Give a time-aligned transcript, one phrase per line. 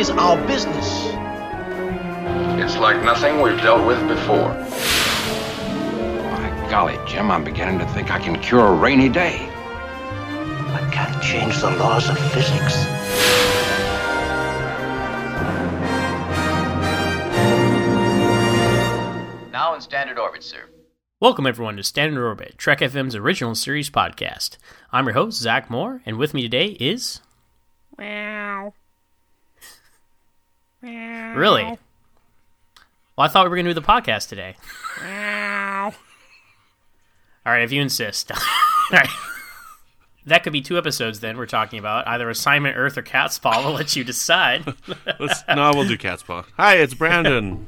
[0.00, 1.04] Is our business.
[2.58, 4.54] It's like nothing we've dealt with before.
[6.24, 9.46] My golly, Jim, I'm beginning to think I can cure a rainy day.
[10.72, 12.86] I can't change the laws of physics.
[19.52, 20.62] Now in standard orbit, sir.
[21.20, 24.56] Welcome, everyone, to Standard Orbit, Trek FM's original series podcast.
[24.92, 27.20] I'm your host, Zach Moore, and with me today is.
[27.98, 28.72] Meow.
[30.82, 31.64] Really?
[31.64, 31.78] Well,
[33.18, 34.56] I thought we were going to do the podcast today.
[37.44, 38.30] All right, if you insist.
[38.32, 38.38] All
[38.92, 39.08] right.
[40.26, 42.06] That could be two episodes then we're talking about.
[42.06, 43.64] Either Assignment Earth or Catspaw.
[43.64, 44.64] We'll let you decide.
[45.18, 46.44] Let's, no, we'll do Catspaw.
[46.56, 47.66] Hi, it's Brandon.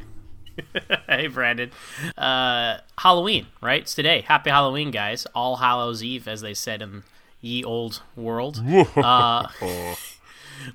[1.08, 1.70] hey, Brandon.
[2.16, 3.82] Uh, Halloween, right?
[3.82, 4.20] It's today.
[4.20, 5.26] Happy Halloween, guys.
[5.34, 7.04] All Hallows Eve, as they said in
[7.41, 8.62] ye old world.
[8.97, 9.48] Uh,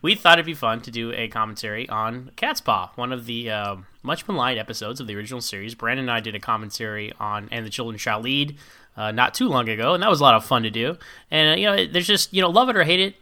[0.02, 3.50] we thought it'd be fun to do a commentary on Cat's Paw, one of the
[3.50, 5.76] uh, much maligned episodes of the original series.
[5.76, 8.58] Brandon and I did a commentary on And the Children Shall Lead
[8.96, 10.98] uh, not too long ago, and that was a lot of fun to do.
[11.30, 13.16] And, uh, you know, there's just, you know, love it or hate it,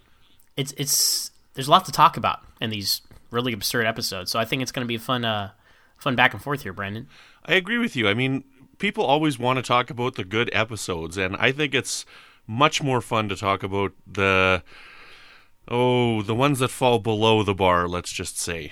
[0.56, 3.02] it's, it's, there's a lot to talk about in these
[3.32, 4.32] really absurd episodes.
[4.32, 5.52] So I think it's going to be a fun, uh,
[5.98, 7.08] fun back and forth here, Brandon.
[7.46, 8.08] I agree with you.
[8.08, 8.44] I mean,
[8.78, 12.06] people always want to talk about the good episodes, and I think it's
[12.48, 14.64] much more fun to talk about the
[15.68, 17.88] oh the ones that fall below the bar.
[17.88, 18.72] Let's just say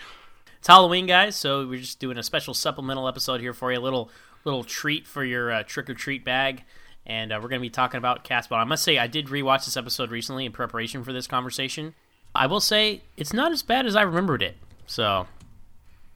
[0.60, 1.36] it's Halloween, guys.
[1.36, 4.10] So we're just doing a special supplemental episode here for you, a little
[4.46, 6.64] little treat for your uh, trick or treat bag.
[7.06, 8.56] And uh, we're going to be talking about Catspaw.
[8.56, 11.96] I must say, I did rewatch this episode recently in preparation for this conversation.
[12.34, 14.56] I will say it's not as bad as I remembered it.
[14.88, 15.28] So,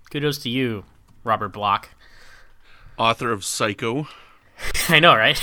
[0.09, 0.85] kudos to you,
[1.25, 1.89] Robert Bloch.
[2.97, 4.07] author of Psycho.
[4.89, 5.39] I know, right?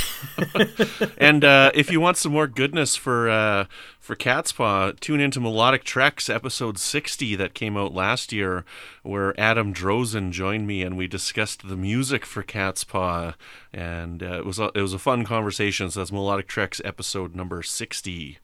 [1.19, 3.67] and uh, if you want some more goodness for uh,
[4.05, 8.67] for Catspaw, tune into Melodic Treks episode sixty that came out last year,
[9.03, 13.35] where Adam Drozen joined me and we discussed the music for Catspaw,
[13.73, 15.91] and uh, it was a, it was a fun conversation.
[15.91, 18.41] So that's Melodic Treks episode number sixty.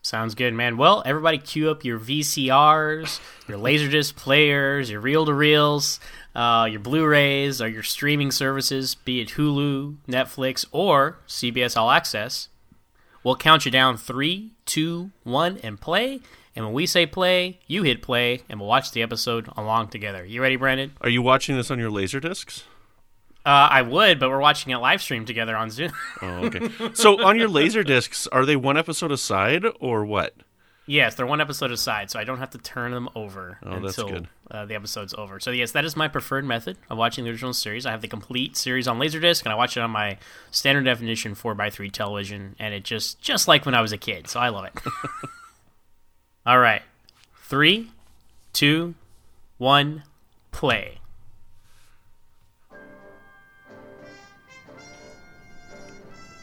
[0.00, 0.78] Sounds good, man.
[0.78, 6.00] Well, everybody cue up your VCRs, your Laserdisc players, your reel to reels,
[6.34, 11.90] uh, your Blu rays, or your streaming services, be it Hulu, Netflix, or CBS All
[11.90, 12.48] Access.
[13.26, 16.20] We'll count you down three, two, one, and play.
[16.54, 20.24] And when we say play, you hit play, and we'll watch the episode along together.
[20.24, 20.92] You ready, Brandon?
[21.00, 22.62] Are you watching this on your Laserdiscs?
[23.44, 25.90] Uh, I would, but we're watching it live stream together on Zoom.
[26.22, 26.70] Oh, okay.
[26.94, 30.36] so on your laser discs, are they one episode aside or what?
[30.88, 34.26] Yes, they're one episode aside, so I don't have to turn them over Oh, until
[34.52, 35.40] uh, the episode's over.
[35.40, 37.84] So yes, that is my preferred method of watching the original series.
[37.86, 40.16] I have the complete series on Laserdisc, and I watch it on my
[40.52, 43.98] standard definition four x three television, and it just just like when I was a
[43.98, 44.28] kid.
[44.28, 44.74] So I love it.
[46.46, 46.82] All right,
[47.42, 47.90] three,
[48.52, 48.94] two,
[49.58, 50.04] one,
[50.52, 50.98] play.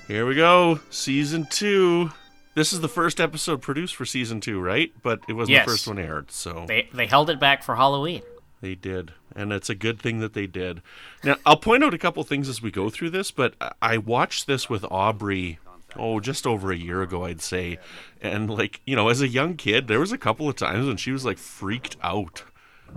[0.07, 2.11] Here we go, season two.
[2.55, 4.91] This is the first episode produced for season two, right?
[5.01, 5.65] But it wasn't Yes.
[5.65, 8.21] the first one aired, so They they held it back for Halloween.
[8.61, 10.81] They did, and it's a good thing that they did.
[11.23, 14.47] Now, I'll point out a couple things as we go through this, but I- watched
[14.47, 15.59] this with Aubrey,
[15.97, 17.77] oh, just over a year ago, I'd say.
[18.21, 20.95] And, like, you know, as a young kid, there was a couple of times when
[20.95, 22.43] she was, like, freaked out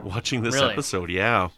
[0.01, 0.73] watching this Really?
[0.73, 1.11] episode.
[1.11, 1.49] Yeah.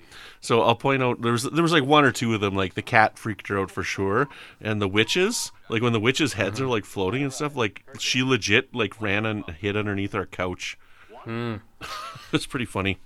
[0.41, 2.75] So I'll point out there was there was like one or two of them like
[2.75, 4.29] the cat freaked her out for sure
[4.61, 6.67] and the witches like when the witches heads mm-hmm.
[6.67, 10.79] are like floating and stuff like she legit like ran and hid underneath our couch.
[11.25, 11.57] Hmm.
[12.33, 12.99] it's pretty funny.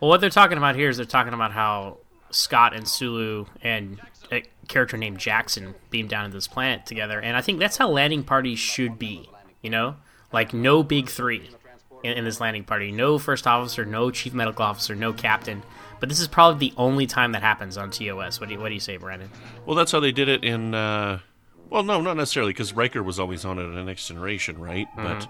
[0.00, 1.98] Well, what they're talking about here is they're talking about how
[2.30, 3.98] Scott and Sulu and
[4.30, 7.88] a character named Jackson beam down to this planet together, and I think that's how
[7.88, 9.30] landing parties should be.
[9.62, 9.96] You know,
[10.32, 11.50] like no big three
[12.04, 12.92] in, in this landing party.
[12.92, 15.62] No first officer, no chief medical officer, no captain.
[16.00, 18.38] But this is probably the only time that happens on TOS.
[18.40, 19.30] What do you, what do you say, Brandon?
[19.64, 20.74] Well, that's how they did it in.
[20.74, 21.20] Uh,
[21.70, 24.86] well, no, not necessarily, because Riker was always on it in the Next Generation, right?
[24.94, 25.26] But,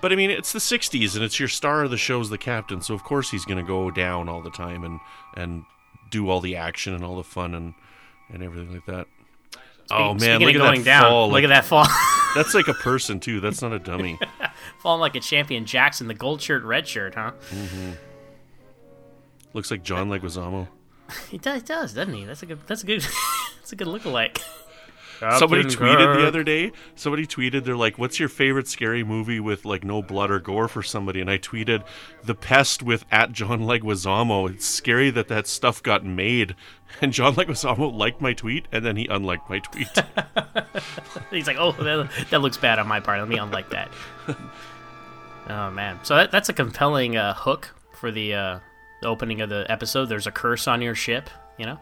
[0.00, 2.82] but I mean, it's the '60s, and it's your star of the show's the captain,
[2.82, 5.00] so of course he's going to go down all the time and
[5.36, 5.64] and
[6.10, 7.74] do all the action and all the fun and
[8.32, 9.06] and everything like that.
[9.90, 11.30] oh man, Speaking look at that fall!
[11.30, 11.86] look at that fall.
[12.34, 13.40] That's like a person too.
[13.40, 14.18] That's not a dummy.
[14.82, 17.32] Falling like a champion Jackson, the gold shirt, red shirt, huh?
[19.52, 20.68] Looks like John Leguizamo.
[21.28, 22.24] He does, does, doesn't he?
[22.24, 22.58] That's a good.
[22.66, 23.00] That's a good.
[23.60, 24.40] that's a good lookalike.
[25.38, 26.18] Somebody tweeted Kirk.
[26.18, 26.72] the other day.
[26.94, 30.66] Somebody tweeted, they're like, "What's your favorite scary movie with like no blood or gore
[30.66, 31.84] for somebody?" And I tweeted,
[32.24, 36.54] "The Pest with at John Leguizamo." It's scary that that stuff got made.
[37.00, 39.86] And John Leguizamo liked my tweet, and then he unliked my tweet.
[41.30, 43.20] He's like, oh, that, that looks bad on my part.
[43.20, 43.88] Let me unlike that.
[45.48, 48.58] oh man, so that, that's a compelling uh, hook for the, uh,
[49.00, 50.06] the opening of the episode.
[50.06, 51.78] There's a curse on your ship, you know.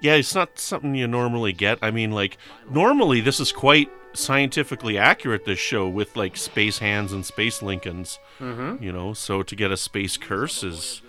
[0.00, 1.78] yeah, it's not something you normally get.
[1.82, 2.38] I mean, like
[2.70, 5.44] normally this is quite scientifically accurate.
[5.44, 8.82] This show with like space hands and space Lincolns, mm-hmm.
[8.82, 9.12] you know.
[9.12, 11.02] So to get a space curse is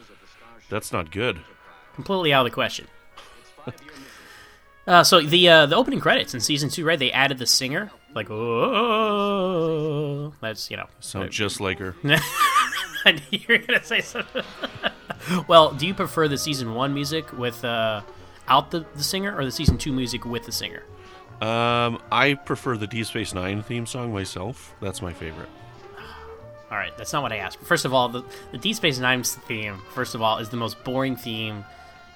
[0.69, 1.39] that's not good.
[1.95, 2.88] completely out of the question.
[4.86, 7.00] Uh, so the uh, the opening credits in season two, right?
[7.00, 9.54] They added the singer, like oh,
[10.42, 10.88] that's you know.
[11.00, 11.95] Sound just like her.
[13.31, 14.44] you're gonna say something.
[15.47, 18.01] well, do you prefer the season one music with uh,
[18.47, 20.83] out the, the singer, or the season two music with the singer?
[21.41, 24.73] Um, I prefer the Deep Space Nine theme song myself.
[24.81, 25.49] That's my favorite.
[26.71, 27.59] All right, that's not what I asked.
[27.59, 30.83] First of all, the, the Deep Space Nine theme, first of all, is the most
[30.83, 31.65] boring theme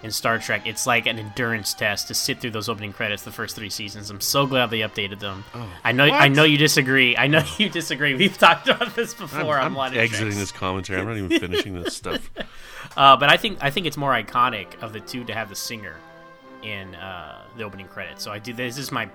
[0.04, 0.62] in Star Trek.
[0.66, 4.10] It's like an endurance test to sit through those opening credits the first three seasons.
[4.10, 5.44] I'm so glad they updated them.
[5.84, 7.18] I know, I know you disagree.
[7.18, 8.14] I know you disagree.
[8.14, 11.02] We've talked about this I'm, before on I'm exiting this commentary.
[11.02, 12.30] I'm not even finishing this stuff.
[12.98, 15.56] Uh, but I think I think it's more iconic of the two to have the
[15.56, 15.96] singer
[16.64, 18.24] in uh, the opening credits.
[18.24, 18.54] So I do.
[18.54, 19.08] This is my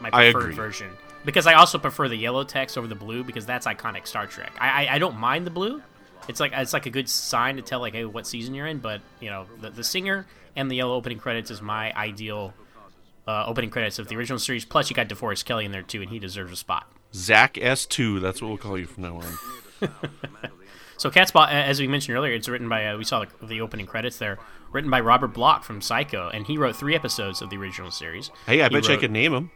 [0.00, 0.90] my preferred version
[1.24, 4.52] because I also prefer the yellow text over the blue because that's iconic Star Trek.
[4.58, 5.82] I, I I don't mind the blue.
[6.28, 8.78] It's like it's like a good sign to tell like hey what season you're in.
[8.78, 12.54] But you know the the singer and the yellow opening credits is my ideal
[13.26, 14.64] uh, opening credits of the original series.
[14.64, 16.90] Plus you got DeForest Kelley in there too, and he deserves a spot.
[17.12, 18.20] Zach S2.
[18.20, 19.88] That's what we'll call you from now on.
[20.96, 23.60] So Catspaw, a- as we mentioned earlier, it's written by uh, we saw the, the
[23.60, 24.38] opening credits there,
[24.72, 28.30] written by Robert Bloch from Psycho, and he wrote three episodes of the original series.
[28.46, 29.50] Hey, I He bet you I wrote- could name him.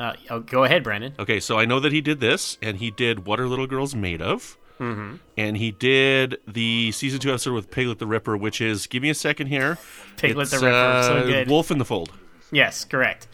[0.00, 1.12] Uh, oh, go ahead, Brandon.
[1.18, 3.96] Okay, so I know that he did this, and he did What Are Little Girls
[3.96, 4.56] Made Of?
[4.78, 5.16] Mm-hmm.
[5.36, 9.10] And he did the season two episode with Piglet the Ripper, which is, give me
[9.10, 9.76] a second here.
[10.16, 11.48] Piglet the It's, Ripper, so uh, good.
[11.48, 12.12] Wolf in the Fold.
[12.52, 13.26] Yes, correct.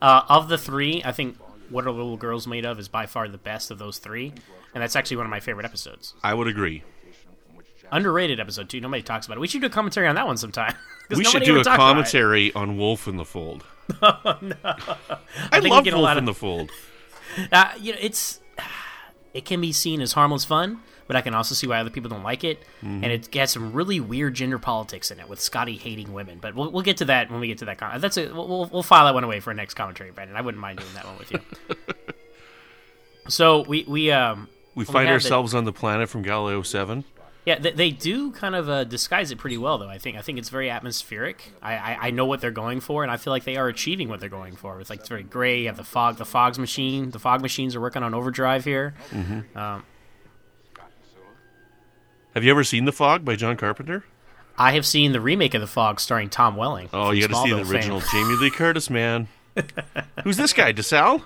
[0.00, 1.36] Uh, of the three, I think
[1.70, 4.32] What Are Little Girls Made Of is by far the best of those three,
[4.74, 6.14] and that's actually one of my favorite episodes.
[6.22, 6.84] I would agree.
[7.92, 8.80] Underrated episode too.
[8.80, 9.40] Nobody talks about it.
[9.40, 10.74] We should do a commentary on that one sometime.
[11.10, 13.64] We should do a commentary on Wolf in the Fold.
[14.00, 14.54] I
[15.52, 16.70] I, think love Wolf lot in the Fold.
[17.50, 18.40] Uh, you know, it's
[19.34, 22.08] it can be seen as harmless fun, but I can also see why other people
[22.08, 22.62] don't like it.
[22.82, 23.04] Mm-hmm.
[23.04, 26.38] And it has some really weird gender politics in it, with Scotty hating women.
[26.40, 27.76] But we'll, we'll get to that when we get to that.
[27.76, 30.36] Com- that's a we'll, we'll file that one away for a next commentary, Brandon.
[30.36, 31.40] I wouldn't mind doing that one with you.
[33.28, 37.04] so we we um We we find the- ourselves on the planet from Galileo 7.
[37.44, 39.88] Yeah they, they do kind of uh, disguise it pretty well though.
[39.88, 41.52] I think I think it's very atmospheric.
[41.62, 44.08] I, I I know what they're going for, and I feel like they are achieving
[44.08, 44.80] what they're going for.
[44.80, 45.60] It's like it's very gray.
[45.62, 47.10] You have the fog, the fog's machine.
[47.10, 48.94] The fog machines are working on overdrive here.
[49.10, 49.58] Mm-hmm.
[49.58, 49.84] Um,
[52.34, 54.04] have you ever seen The Fog by John Carpenter?
[54.56, 56.88] I have seen the remake of The Fog starring Tom Welling.
[56.92, 59.28] Oh, you got to see the original Jamie Lee Curtis, man.
[60.24, 60.72] Who's this guy?
[60.72, 61.24] DeSalle?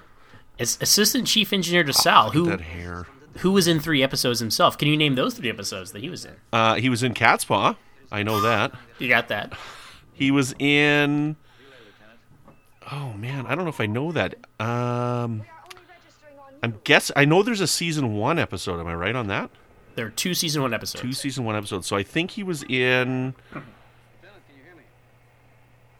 [0.59, 3.07] It's Assistant Chief Engineer DeSalle, ah, who That hair.
[3.39, 4.79] Who was in three episodes himself.
[4.79, 6.35] Can you name those three episodes that he was in?
[6.53, 7.77] Uh, he was in Cat's Paw.
[8.11, 8.73] I know that.
[8.99, 9.53] You got that?
[10.13, 11.37] He was in.
[12.91, 14.35] Oh man, I don't know if I know that.
[14.61, 15.43] Um,
[16.63, 18.81] I'm guess I know there's a season one episode.
[18.81, 19.51] Am I right on that?
[19.97, 21.03] There are two season one episodes.
[21.03, 21.87] Two season one episodes.
[21.87, 23.35] So I think he was in.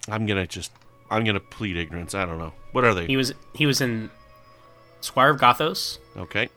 [0.09, 0.71] I'm gonna just.
[1.11, 2.15] I'm gonna plead ignorance.
[2.15, 2.53] I don't know.
[2.73, 3.07] What are they?
[3.07, 4.11] He was he was in
[5.01, 6.49] Squire of Gothos Okay.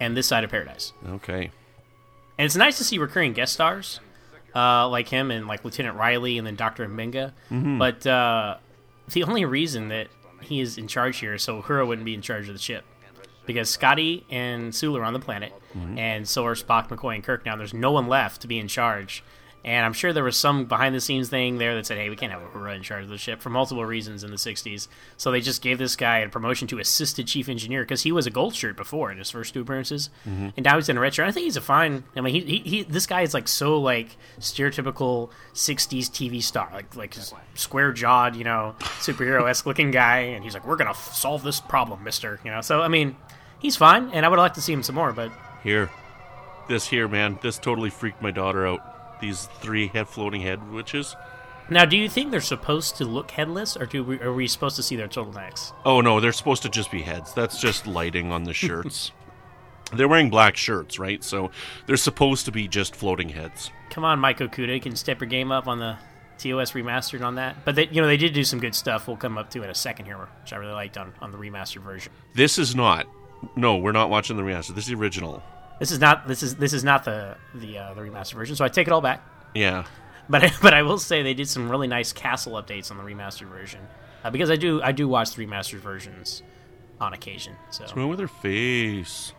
[0.00, 0.92] And This Side of Paradise.
[1.06, 1.50] Okay.
[2.38, 4.00] And it's nice to see recurring guest stars
[4.54, 7.32] uh, like him and like Lieutenant Riley and then Doctor Mbenga.
[7.50, 7.78] Mm-hmm.
[7.78, 8.56] But uh,
[9.12, 10.08] the only reason that
[10.40, 12.84] he is in charge here is so Uhura wouldn't be in charge of the ship.
[13.44, 15.98] Because Scotty and Sulu are on the planet, Mm-hmm.
[15.98, 17.44] and so are Spock, McCoy, and Kirk.
[17.44, 19.22] Now there's no one left to be in charge,
[19.68, 22.16] And I'm sure there was some behind the scenes thing there that said, hey, we
[22.16, 24.88] can't have Uhura in charge of the ship for multiple reasons in the 60s.
[25.18, 28.26] So they just gave this guy a promotion to assistant chief engineer because he was
[28.26, 30.08] a gold shirt before in his first two appearances.
[30.26, 30.48] Mm-hmm.
[30.56, 31.28] And now he's in a red shirt.
[31.28, 32.04] I think he's a fine.
[32.16, 36.70] I mean, he, he, he this guy is like so like stereotypical 60s TV star,
[36.72, 37.14] like like
[37.52, 40.20] square jawed, you know, superhero esque looking guy.
[40.20, 42.40] And he's like, we're going to f- solve this problem, mister.
[42.42, 43.16] You know, so I mean,
[43.58, 44.08] he's fine.
[44.14, 45.30] And I would like to see him some more, but
[45.62, 45.90] Here,
[46.68, 48.97] this here, man, this totally freaked my daughter out.
[49.20, 51.16] These three head floating head witches.
[51.70, 54.76] Now, do you think they're supposed to look headless, or do we, are we supposed
[54.76, 55.72] to see their turtlenecks?
[55.84, 57.34] Oh no, they're supposed to just be heads.
[57.34, 59.12] That's just lighting on the shirts.
[59.92, 61.22] they're wearing black shirts, right?
[61.22, 61.50] So
[61.86, 63.70] they're supposed to be just floating heads.
[63.90, 65.98] Come on, Mike Okuda, you can step your game up on the
[66.38, 67.64] TOS remastered on that.
[67.64, 69.06] But they, you know, they did do some good stuff.
[69.08, 71.38] We'll come up to in a second here, which I really liked on, on the
[71.38, 72.12] remastered version.
[72.34, 73.06] This is not.
[73.56, 74.74] No, we're not watching the remaster.
[74.74, 75.42] This is the original.
[75.78, 78.64] This is not this is this is not the the uh, the remastered version, so
[78.64, 79.22] I take it all back.
[79.54, 79.84] Yeah.
[80.28, 83.02] But I, but I will say they did some really nice castle updates on the
[83.04, 83.80] remastered version
[84.24, 86.42] uh, because I do I do watch the remastered versions
[87.00, 87.54] on occasion.
[87.70, 89.32] So What's wrong with their face?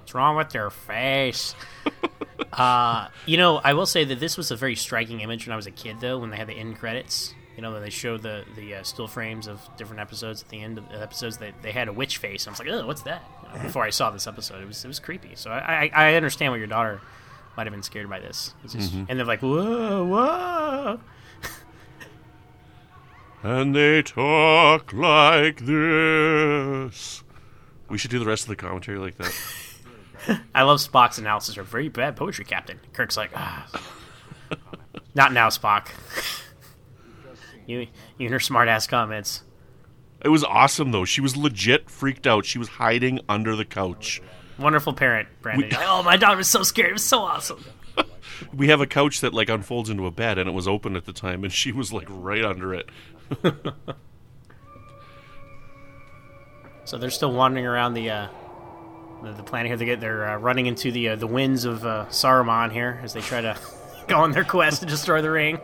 [0.00, 1.54] What's wrong with their face?
[2.52, 5.56] uh, you know, I will say that this was a very striking image when I
[5.56, 7.34] was a kid, though, when they had the end credits.
[7.56, 10.60] You know, when they showed the the uh, still frames of different episodes at the
[10.62, 12.46] end of the episodes, they, they had a witch face.
[12.46, 13.22] I was like, oh, what's that?
[13.42, 15.32] You know, before I saw this episode, it was it was creepy.
[15.34, 17.00] So I I, I understand why your daughter
[17.56, 18.52] might have been scared by this.
[18.64, 21.00] It's just, And they're like, whoa, whoa.
[23.42, 27.22] And they talk like this.
[27.88, 30.40] We should do the rest of the commentary like that.
[30.54, 32.80] I love Spock's analysis of very bad poetry, Captain.
[32.92, 33.68] Kirk's like, ah,
[35.14, 35.88] not now, Spock.
[37.66, 37.80] You,
[38.18, 39.42] you and her smart ass comments.
[40.22, 41.04] It was awesome though.
[41.04, 42.44] She was legit freaked out.
[42.46, 44.22] She was hiding under the couch.
[44.58, 45.70] Wonderful parent, Brandon.
[45.80, 46.90] oh, my daughter was so scared.
[46.90, 47.64] It was so awesome.
[48.54, 51.06] We have a couch that like unfolds into a bed and it was open at
[51.06, 52.90] the time and she was like right under it.
[56.86, 58.28] So they're still wandering around the uh,
[59.24, 59.76] the, the planet here.
[59.76, 63.12] They get they're uh, running into the uh, the winds of uh, Saruman here as
[63.12, 63.58] they try to
[64.06, 65.58] go on their quest to destroy the ring.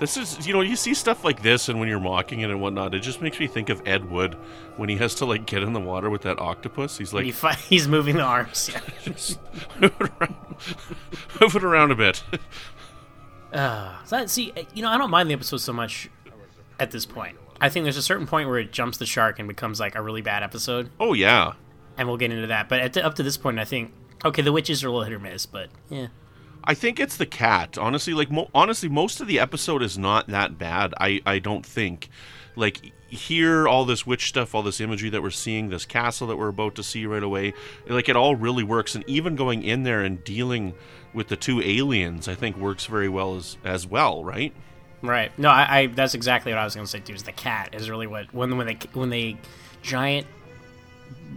[0.00, 2.60] This is, you know, you see stuff like this, and when you're mocking it and
[2.60, 4.34] whatnot, it just makes me think of Ed Wood
[4.76, 6.98] when he has to like get in the water with that octopus.
[6.98, 8.70] He's like, he fi- he's moving the arms.
[8.72, 8.80] Yeah.
[9.04, 9.38] just
[9.80, 10.36] move it around,
[11.40, 12.22] move it around a bit.
[13.52, 16.10] Uh, so that, see, you know, I don't mind the episode so much
[16.80, 17.38] at this point.
[17.60, 20.02] I think there's a certain point where it jumps the shark and becomes like a
[20.02, 21.52] really bad episode, Oh yeah,
[21.96, 22.68] and we'll get into that.
[22.68, 23.92] But at the, up to this point, I think
[24.24, 26.08] okay, the witches are a little hit or miss, but yeah.
[26.64, 27.78] I think it's the cat.
[27.78, 30.94] Honestly, like mo- honestly, most of the episode is not that bad.
[30.98, 32.08] I I don't think.
[32.56, 36.36] Like here, all this witch stuff, all this imagery that we're seeing, this castle that
[36.36, 37.52] we're about to see right away,
[37.86, 38.94] like it all really works.
[38.94, 40.74] And even going in there and dealing
[41.12, 44.52] with the two aliens, I think works very well as as well, right?
[45.02, 45.36] Right.
[45.38, 47.12] No, I, I that's exactly what I was going to say too.
[47.12, 49.36] Is the cat is really what when when they when they
[49.82, 50.26] giant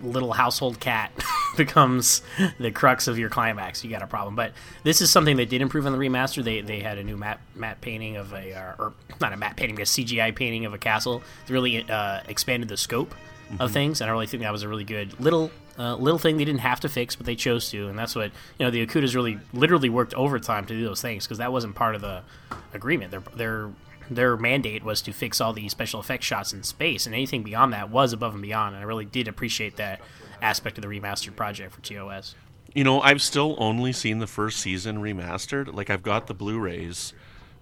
[0.03, 1.11] little household cat
[1.57, 2.21] becomes
[2.59, 4.35] the crux of your climax, you got a problem.
[4.35, 6.43] But this is something they did improve on the remaster.
[6.43, 9.55] They they had a new matte matte painting of a uh, or not a matte
[9.55, 11.21] painting, but a CGI painting of a castle.
[11.47, 13.13] They really uh, expanded the scope
[13.59, 16.37] of things, and I really think that was a really good little uh, little thing
[16.37, 18.71] they didn't have to fix, but they chose to, and that's what you know.
[18.71, 22.01] The Okudas really literally worked overtime to do those things because that wasn't part of
[22.01, 22.23] the
[22.73, 23.11] agreement.
[23.11, 23.69] Their their
[24.09, 27.73] their mandate was to fix all the special effects shots in space, and anything beyond
[27.73, 28.75] that was above and beyond.
[28.75, 30.01] And I really did appreciate that
[30.41, 32.35] aspect of the remastered project for TOS.
[32.73, 35.73] You know, I've still only seen the first season remastered.
[35.73, 37.13] Like I've got the Blu-rays,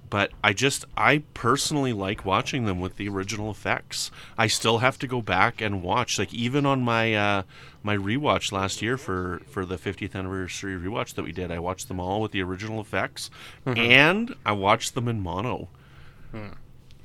[0.09, 4.11] but I just I personally like watching them with the original effects.
[4.37, 6.19] I still have to go back and watch.
[6.19, 7.43] Like even on my uh
[7.83, 11.87] my rewatch last year for for the 50th anniversary rewatch that we did, I watched
[11.87, 13.29] them all with the original effects
[13.65, 15.69] and I watched them in mono.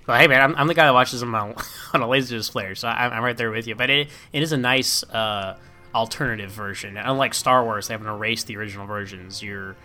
[0.06, 1.54] Well, hey man, I'm, I'm the guy that watches them on,
[1.94, 3.74] on a laserdisc player, so I'm, I'm right there with you.
[3.74, 5.56] But it it is a nice uh,
[5.94, 6.96] alternative version.
[6.96, 9.42] Unlike Star Wars, they haven't erased the original versions.
[9.42, 9.76] You're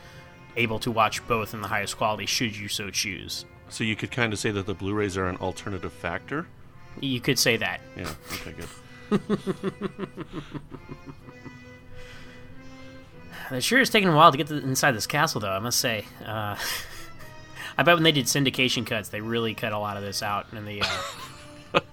[0.56, 3.46] able to watch both in the highest quality, should you so choose.
[3.70, 6.48] So you could kind of say that the Blu-rays are an alternative factor.
[7.02, 7.82] You could say that.
[7.98, 10.08] Yeah, okay, good.
[13.52, 15.52] It sure is taking a while to get to, inside this castle, though.
[15.52, 16.06] I must say.
[16.26, 16.56] Uh,
[17.78, 20.48] I bet when they did syndication cuts, they really cut a lot of this out,
[20.54, 20.82] and the
[21.74, 21.80] uh,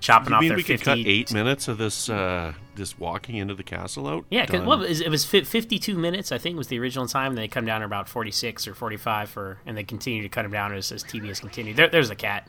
[0.00, 0.76] chopping You off mean their we 50.
[0.78, 4.24] could cut eight minutes of this uh, this walking into the castle out?
[4.30, 7.06] Yeah, because well, it was, it was fi- 52 minutes, I think, was the original
[7.06, 7.32] time.
[7.32, 10.42] And they come down to about 46 or 45 for, and they continue to cut
[10.42, 11.76] them down as, as TV has continued.
[11.76, 12.48] There, there's a cat.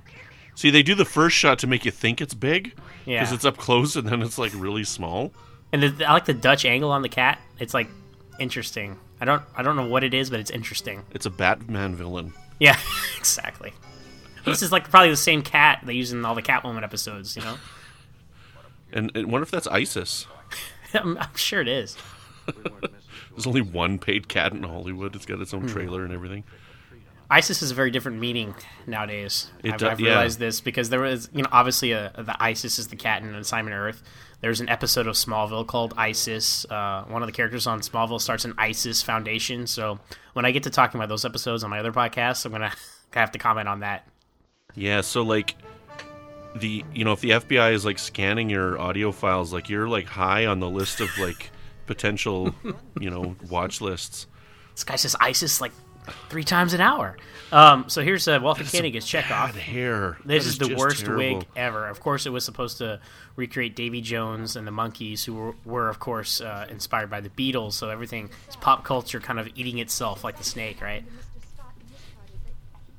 [0.56, 3.34] See, they do the first shot to make you think it's big because Yeah.
[3.34, 5.34] it's up close, and then it's like really small.
[5.72, 7.40] And the, I like the Dutch angle on the cat.
[7.60, 7.88] It's like
[8.40, 8.98] interesting.
[9.22, 11.04] I don't I don't know what it is, but it's interesting.
[11.12, 12.34] It's a Batman villain.
[12.60, 12.78] Yeah,
[13.18, 13.74] exactly.
[14.46, 17.36] This is like probably the same cat they use in all the Catwoman episodes.
[17.36, 17.56] You know,
[18.92, 20.28] And, and wonder if that's ISIS.
[20.94, 21.98] I'm, I'm sure it is.
[23.32, 25.16] There's only one paid cat in Hollywood.
[25.16, 25.58] It's got its Hmm.
[25.58, 26.44] own trailer and everything.
[27.34, 28.54] ISIS is a very different meaning
[28.86, 29.50] nowadays.
[29.64, 30.10] It I've, do- I've yeah.
[30.10, 33.34] realized this because there was, you know, obviously a, the ISIS is the cat in
[33.34, 34.04] Assignment Earth.
[34.42, 36.64] There's an episode of Smallville called ISIS.
[36.70, 39.66] Uh, one of the characters on Smallville starts an ISIS foundation.
[39.66, 40.00] So
[40.34, 42.72] when I get to talking about those episodes on my other podcasts, I'm gonna
[43.12, 44.08] have to comment on that.
[44.76, 45.56] Yeah, so like
[46.56, 50.06] the you know if the FBI is like scanning your audio files, like you're like
[50.06, 51.50] high on the list of like
[51.88, 52.54] potential
[53.00, 54.28] you know watch lists.
[54.76, 55.72] This guy says ISIS like
[56.30, 57.18] three times an hour.
[57.52, 59.30] Um, so here's uh, Walter Koenig as Chekov.
[59.30, 60.18] Bad hair.
[60.26, 61.38] This is the worst terrible.
[61.40, 61.88] wig ever.
[61.88, 63.00] Of course, it was supposed to
[63.36, 67.30] recreate Davy Jones and the Monkees, who were, were of course, uh, inspired by the
[67.30, 67.74] Beatles.
[67.74, 71.04] So everything is pop culture kind of eating itself like the snake, right?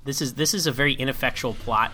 [0.04, 1.92] This is this is a very ineffectual plot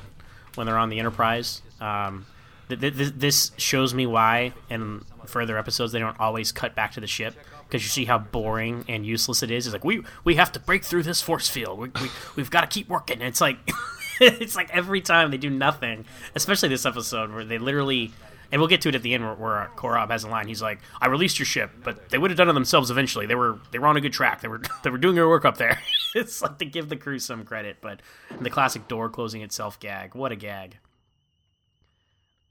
[0.57, 1.63] when they're on the Enterprise.
[1.81, 2.27] Um,
[2.69, 6.93] th- th- th- this shows me why in further episodes they don't always cut back
[6.93, 7.35] to the ship
[7.71, 9.67] because you see how boring and useless it is.
[9.67, 11.79] It's like we we have to break through this force field.
[11.79, 13.23] We, we we've got to keep working.
[13.23, 13.59] It's like
[14.21, 18.13] it's like every time they do nothing, especially this episode where they literally.
[18.53, 20.49] And we'll get to it at the end where, where uh, Korob has a line.
[20.49, 23.27] He's like, "I released your ship, but they would have done it themselves eventually.
[23.27, 24.41] They were they were on a good track.
[24.41, 25.81] They were they were doing their work up there.
[26.17, 28.03] it's like to give the crew some credit, but
[28.41, 30.17] the classic door closing itself gag.
[30.17, 30.79] What a gag!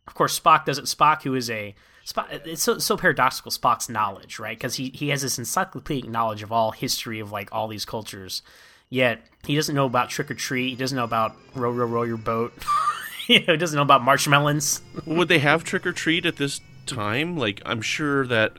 [0.08, 0.86] Of course, Spock does it.
[0.86, 1.76] Spock, who is a
[2.10, 3.51] Spock, it's so, so paradoxical.
[3.51, 4.58] Spock's knowledge, right?
[4.58, 8.42] Because he he has this encyclopedic knowledge of all history of like all these cultures,
[8.89, 10.70] yet he doesn't know about trick or treat.
[10.70, 12.51] He doesn't know about row row row your boat.
[13.28, 14.82] you know, he doesn't know about marshmallows.
[15.06, 17.38] Would they have trick or treat at this time?
[17.38, 18.54] Like, I'm sure that,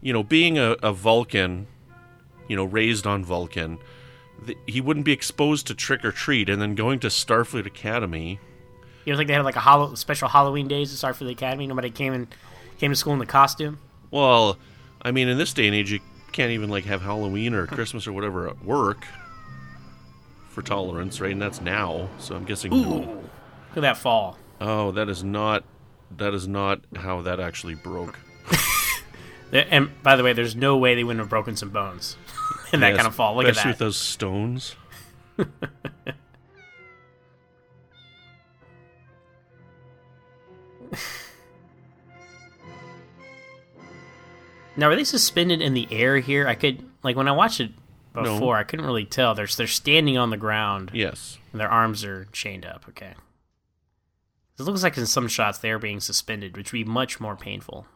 [0.00, 1.66] you know, being a, a Vulcan,
[2.46, 3.78] you know, raised on Vulcan,
[4.46, 8.38] th- he wouldn't be exposed to trick or treat, and then going to Starfleet Academy.
[9.04, 11.30] You don't think they had like a hollow, special Halloween days to start for the
[11.30, 11.66] academy?
[11.66, 12.28] Nobody came in
[12.78, 13.78] came to school in the costume.
[14.10, 14.58] Well,
[15.02, 16.00] I mean, in this day and age, you
[16.32, 19.06] can't even like have Halloween or Christmas or whatever at work
[20.50, 21.32] for tolerance, right?
[21.32, 22.70] And that's now, so I'm guessing.
[22.70, 22.98] no.
[22.98, 24.38] Look at that fall.
[24.60, 25.64] Oh, that is not.
[26.16, 28.18] That is not how that actually broke.
[29.52, 32.16] And by the way, there's no way they wouldn't have broken some bones
[32.72, 33.36] in that Yes, kind of fall.
[33.36, 33.66] Look at that.
[33.66, 34.74] with those stones.
[44.76, 46.46] Now, are they suspended in the air here?
[46.46, 47.70] I could like when I watched it
[48.12, 49.34] before, I couldn't really tell.
[49.34, 51.38] They're they're standing on the ground Yes.
[51.52, 52.84] and their arms are chained up.
[52.88, 53.14] Okay.
[54.58, 57.36] It looks like in some shots they are being suspended, which would be much more
[57.36, 57.86] painful.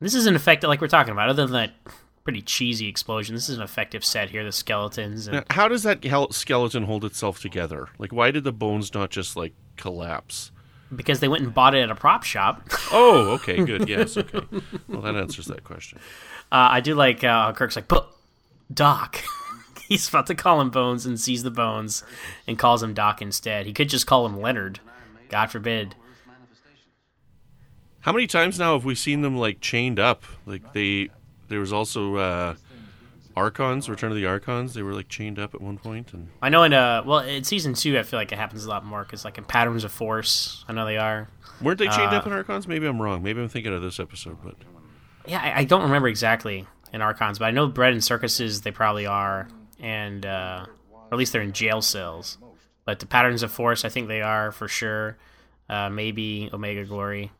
[0.00, 1.28] This is an effective, like we're talking about.
[1.28, 1.72] Other than that
[2.24, 4.42] pretty cheesy explosion, this is an effective set here.
[4.44, 7.88] The skeletons and Now, how does that skeleton hold itself together?
[7.98, 10.52] Like, why did the bones not just like collapse?
[10.94, 12.68] Because they went and bought it at a prop shop.
[12.92, 13.88] Oh, okay, good.
[13.88, 14.40] Yes, okay.
[14.88, 16.00] Well, that answers that question.
[16.50, 18.10] Uh, I do like uh, Kirk's like, but
[18.72, 19.22] Doc.
[19.88, 22.02] He's about to call him Bones and sees the bones
[22.48, 23.66] and calls him Doc instead.
[23.66, 24.80] He could just call him Leonard.
[25.28, 25.94] God forbid.
[28.00, 30.24] How many times now have we seen them like chained up?
[30.46, 31.10] Like they,
[31.48, 32.54] there was also uh,
[33.40, 34.74] Archons, Return of the Archons.
[34.74, 37.42] They were like chained up at one point, and I know in uh well in
[37.44, 39.92] season two I feel like it happens a lot more because like in Patterns of
[39.92, 41.28] Force I know they are.
[41.60, 42.68] weren't they chained Uh, up in Archons?
[42.68, 43.22] Maybe I'm wrong.
[43.22, 44.54] Maybe I'm thinking of this episode, but
[45.26, 48.70] Yeah, I, I don't remember exactly in Archons, but I know bread and circuses they
[48.72, 49.48] probably are,
[49.78, 52.38] and uh, or at least they're in jail cells.
[52.84, 55.16] But the Patterns of Force I think they are for sure.
[55.68, 57.30] Uh, maybe Omega Glory.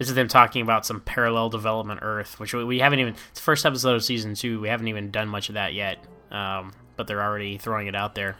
[0.00, 3.12] This is them talking about some parallel development Earth, which we, haven't even.
[3.12, 4.58] It's the first episode of season two.
[4.58, 5.98] We haven't even done much of that yet,
[6.30, 8.36] um, but they're already throwing it out there.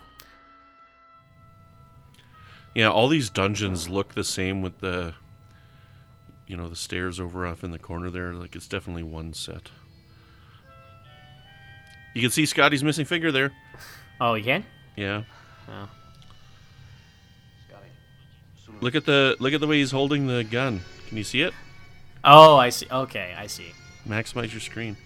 [2.75, 5.12] yeah, all these dungeons look the same with the,
[6.46, 8.33] you know, the stairs over off in the corner there.
[8.33, 9.68] Like it's definitely one set.
[12.14, 13.53] You can see Scotty's missing finger there.
[14.18, 14.64] Oh, you can?
[14.96, 15.25] Yeah.
[15.68, 15.90] Oh.
[18.81, 20.81] Look at the look at the way he's holding the gun.
[21.11, 21.53] Can you see it?
[22.23, 22.87] Oh, I see.
[22.88, 23.73] Okay, I see.
[24.09, 24.96] Maximize your screen.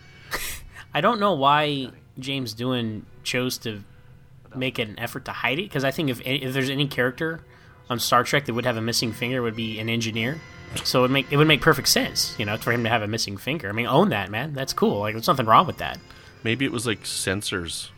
[0.94, 1.88] I don't know why
[2.18, 3.82] James Doohan chose to
[4.54, 7.40] make an effort to hide it because I think if if there's any character
[7.88, 10.40] on Star Trek that would have a missing finger it would be an engineer.
[10.84, 13.00] So it would make it would make perfect sense, you know, for him to have
[13.00, 13.70] a missing finger.
[13.70, 14.52] I mean, own that, man.
[14.52, 15.00] That's cool.
[15.00, 15.98] Like, there's nothing wrong with that.
[16.42, 17.88] Maybe it was like sensors.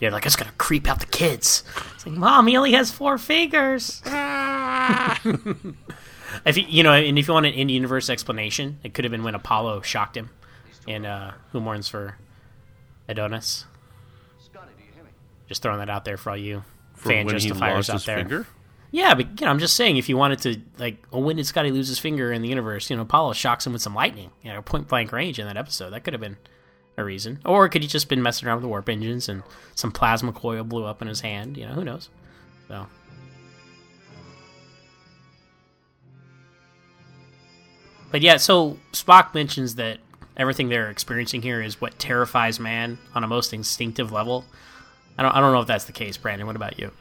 [0.00, 1.64] Yeah, like it's gonna creep out the kids.
[1.94, 4.02] It's like, mom, he only has four fingers.
[6.44, 9.12] if you, you know, and if you want an in universe explanation, it could have
[9.12, 10.30] been when Apollo shocked him
[10.86, 12.16] and uh, Who Mourns for
[13.08, 13.64] Adonis.
[15.48, 16.62] Just throwing that out there for all you
[16.94, 18.18] For fan justifiers out there.
[18.18, 18.46] finger?
[18.90, 21.46] Yeah, but you know, I'm just saying, if you wanted to, like, oh, when did
[21.46, 22.88] Scotty lose his finger in the universe?
[22.88, 25.56] You know, Apollo shocks him with some lightning, you know, point blank range in that
[25.56, 25.90] episode.
[25.90, 26.38] That could have been
[26.96, 29.42] a reason, or could he just been messing around with the warp engines and
[29.74, 31.56] some plasma coil blew up in his hand?
[31.56, 32.08] You know, who knows?
[32.68, 32.86] So.
[38.10, 39.98] But yeah, so Spock mentions that
[40.36, 44.44] everything they're experiencing here is what terrifies man on a most instinctive level.
[45.18, 46.46] I don't, I don't know if that's the case, Brandon.
[46.46, 46.92] What about you?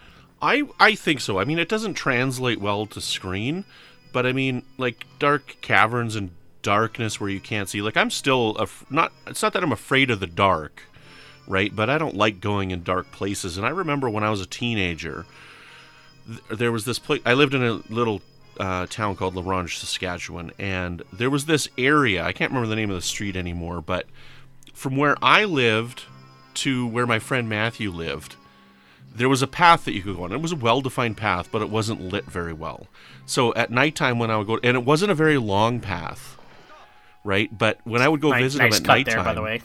[0.41, 1.39] I I think so.
[1.39, 3.65] I mean, it doesn't translate well to screen,
[4.11, 7.81] but I mean, like dark caverns and darkness where you can't see.
[7.81, 9.11] Like I'm still af- not.
[9.25, 10.83] It's not that I'm afraid of the dark,
[11.47, 11.75] right?
[11.75, 13.57] But I don't like going in dark places.
[13.57, 15.25] And I remember when I was a teenager,
[16.27, 17.21] th- there was this place.
[17.25, 18.21] I lived in a little
[18.59, 22.23] uh, town called La Ronge, Saskatchewan, and there was this area.
[22.23, 24.05] I can't remember the name of the street anymore, but
[24.73, 26.03] from where I lived
[26.55, 28.35] to where my friend Matthew lived
[29.15, 30.31] there was a path that you could go on.
[30.31, 32.85] It was a well-defined path, but it wasn't lit very well.
[33.25, 36.37] So at nighttime, when I would go, and it wasn't a very long path,
[37.23, 37.55] right?
[37.57, 39.61] But when I would go Nice- visit nice him at nighttime, there, by the way.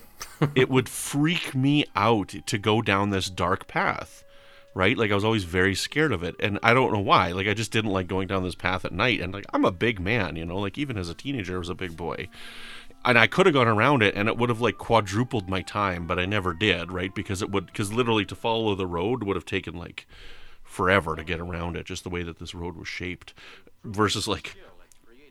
[0.55, 4.25] it would freak me out to go down this dark path,
[4.75, 4.97] right?
[4.97, 7.33] Like I was always very scared of it, and I don't know why.
[7.33, 9.21] Like I just didn't like going down this path at night.
[9.21, 10.59] And like I'm a big man, you know.
[10.59, 12.29] Like even as a teenager, I was a big boy
[13.05, 16.07] and I could have gone around it and it would have like quadrupled my time,
[16.07, 17.15] but I never did, right?
[17.15, 20.07] Because it would because literally to follow the road would have taken like
[20.63, 23.35] forever to get around it, just the way that this road was shaped.
[23.85, 24.57] Versus like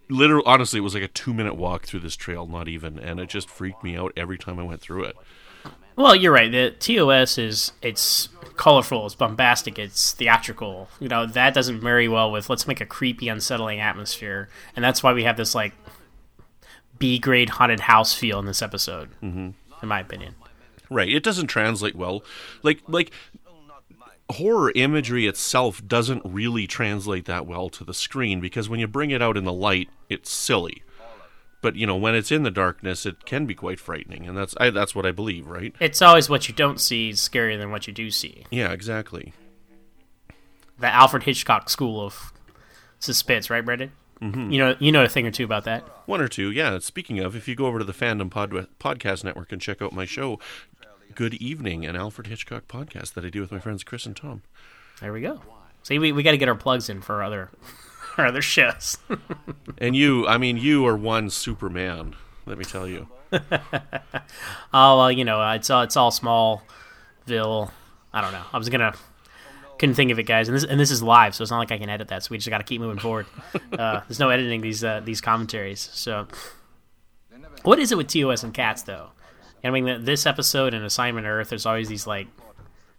[0.10, 3.20] literally honestly it was like a 2 minute walk through this trail, not even, and
[3.20, 5.16] it just freaked me out every time I went through it.
[6.02, 6.52] Well, you're right.
[6.52, 10.90] The TOS is it's colorful, it's bombastic, it's theatrical.
[11.00, 15.04] You know that doesn't marry well with let's make a creepy, unsettling atmosphere, and that's
[15.04, 15.74] why we have this like
[16.98, 19.10] B grade haunted house feel in this episode.
[19.22, 19.50] Mm-hmm.
[19.84, 20.36] In my opinion,
[20.90, 21.10] Right.
[21.10, 22.24] It doesn't translate well.
[22.64, 23.12] Like like
[24.32, 29.12] horror imagery itself doesn't really translate that well to the screen because when you bring
[29.12, 30.82] it out in the light, it's silly.
[31.62, 34.56] But you know, when it's in the darkness, it can be quite frightening, and that's
[34.60, 35.74] I, that's what I believe, right?
[35.80, 38.46] it's always what you don't see is scarier than what you do see.
[38.50, 39.34] Yeah, exactly.
[40.80, 42.34] The Alfred Hitchcock school of
[43.00, 43.92] suspense, right, Brendan?
[44.20, 44.52] Mm-hmm.
[44.52, 45.84] You know, you know a thing or two about that.
[46.06, 46.78] One or two, yeah.
[46.80, 49.94] Speaking of, if you go over to the Fandom Pod- Podcast Network and check out
[49.94, 50.40] my show,
[51.14, 54.44] Good Evening, an Alfred Hitchcock podcast that I do with my friends Chris and Tom.
[55.00, 55.42] There we go.
[55.84, 57.50] See, we, we got to get our plugs in for other
[58.18, 58.98] our other shows.
[59.78, 62.16] And you, I mean, you are one Superman.
[62.46, 63.08] Let me tell you.
[64.74, 67.72] Oh well, you know, it's all it's all Smallville.
[68.14, 68.44] I don't know.
[68.54, 68.94] I was gonna
[69.80, 70.48] couldn't think of it, guys.
[70.48, 72.24] And this and this is live, so it's not like I can edit that.
[72.24, 73.26] So we just got to keep moving forward.
[73.74, 75.90] Uh, there's no editing these uh, these commentaries.
[75.92, 76.28] So,
[77.64, 79.10] what is it with TOS and cats though?
[79.64, 82.28] I mean, this episode and Assignment Earth, there's always these like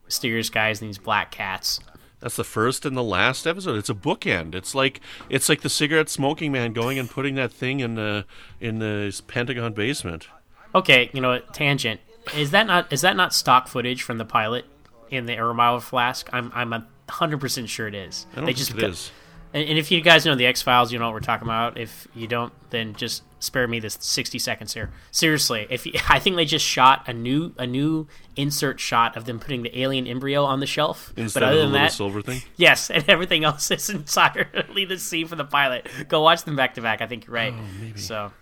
[0.05, 1.81] mysterious guys and these black cats.
[2.23, 3.77] That's the first and the last episode.
[3.77, 4.55] It's a bookend.
[4.55, 8.25] It's like it's like the cigarette smoking man going and putting that thing in the
[8.61, 10.29] in the Pentagon basement.
[10.73, 11.41] Okay, you know?
[11.53, 12.01] Tangent.
[12.37, 14.65] Is that not is that not stock footage from the pilot
[15.11, 16.31] in the Erlenmeyer Flask?
[16.33, 18.27] I'm I'm a hundred percent sure it is.
[18.33, 19.11] I don't they think just it is.
[19.55, 21.77] And, and if you guys know the X Files, you know what we're talking about.
[21.79, 24.91] If you don't, then just spare me this sixty seconds here.
[25.11, 29.25] Seriously, if you, I think they just shot a new a new insert shot of
[29.27, 31.13] them putting the alien embryo on the shelf.
[31.17, 32.41] Instead but other of the than that, silver thing.
[32.57, 33.91] yes, and everything else is
[34.27, 35.87] entirely the scene for the pilot.
[36.09, 37.01] Go watch them back to back.
[37.03, 37.55] I think you're right.
[37.55, 38.33] Oh, So.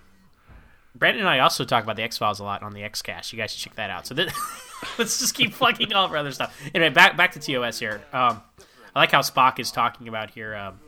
[0.93, 3.33] Brandon and I also talk about the X Files a lot on the X Cast.
[3.33, 4.07] You guys should check that out.
[4.07, 4.31] So th-
[4.99, 6.57] let's just keep plugging all of our other stuff.
[6.75, 8.03] Anyway, back back to TOS here.
[8.13, 8.43] Um,
[8.95, 10.55] I like how Spock is talking about here.
[10.55, 10.81] Um,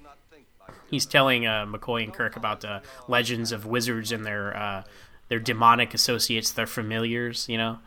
[0.93, 4.83] he's telling uh, McCoy and Kirk about the legends of wizards and their uh,
[5.29, 7.81] their demonic associates, their familiars, you know,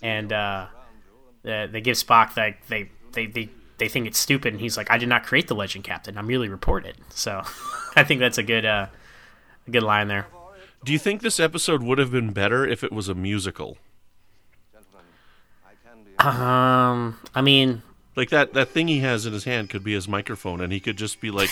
[0.00, 0.68] and uh,
[1.42, 3.50] they, they give Spock like they they they.
[3.78, 6.16] They think it's stupid, and he's like, "I did not create the legend, Captain.
[6.16, 7.42] I'm merely reported." So,
[7.96, 8.86] I think that's a good, uh,
[9.66, 10.28] a good line there.
[10.84, 13.78] Do you think this episode would have been better if it was a musical?
[16.18, 17.82] Um, I mean,
[18.14, 20.78] Like that that thing he has in his hand could be his microphone, and he
[20.78, 21.50] could just be like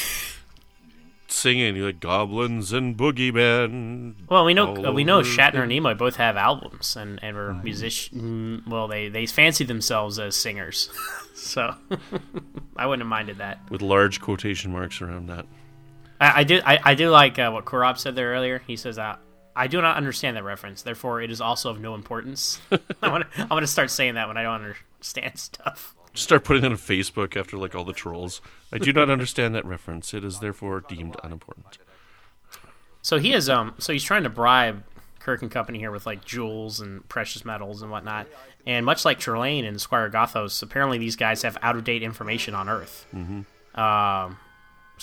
[1.32, 4.14] singing like goblins and boogeymen.
[4.28, 7.54] well, we know uh, we know Shatner and Nimoy both have albums and and were
[7.54, 8.62] musician.
[8.66, 10.90] Well, they they fancy themselves as singers,
[11.34, 11.74] so
[12.76, 13.58] I wouldn't have minded that.
[13.70, 15.46] with large quotation marks around that.
[16.20, 18.62] I, I do I, I do like uh, what Korob said there earlier.
[18.66, 19.16] He says, uh,
[19.56, 20.82] "I do not understand that reference.
[20.82, 22.60] Therefore, it is also of no importance."
[23.02, 25.94] I want to I want to start saying that when I don't understand stuff.
[26.12, 28.40] Just start putting it on Facebook after like all the trolls.
[28.72, 30.12] I do not understand that reference.
[30.12, 31.78] It is therefore deemed unimportant.
[33.02, 34.82] So he is um so he's trying to bribe
[35.20, 38.26] Kirk and company here with like jewels and precious metals and whatnot.
[38.66, 42.54] And much like Trelane and Squire Gothos, apparently these guys have out of date information
[42.54, 43.06] on Earth.
[43.14, 43.80] Mm-hmm.
[43.80, 44.36] Um,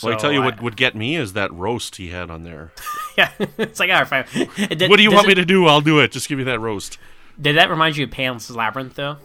[0.04, 2.72] well, I tell you what would get me is that roast he had on there.
[3.18, 4.50] yeah, it's like all right, fine.
[4.78, 5.66] Did- what do you want it- me to do?
[5.66, 6.12] I'll do it.
[6.12, 6.98] Just give me that roast.
[7.40, 9.18] Did that remind you of Pan's Labyrinth though?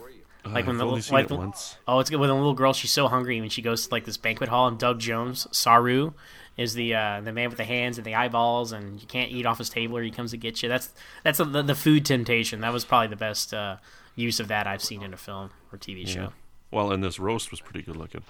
[0.44, 1.76] Like I've when the only little- seen like it once.
[1.86, 2.72] Oh, it's good when the little girl.
[2.72, 6.12] She's so hungry when she goes to like this banquet hall, and Doug Jones, Saru,
[6.56, 9.46] is the uh, the man with the hands and the eyeballs, and you can't eat
[9.46, 10.68] off his table or he comes to get you.
[10.68, 12.60] That's that's the, the food temptation.
[12.60, 13.76] That was probably the best uh,
[14.16, 16.32] use of that I've seen in a film or TV show.
[16.70, 18.22] Well, and this roast was pretty good looking.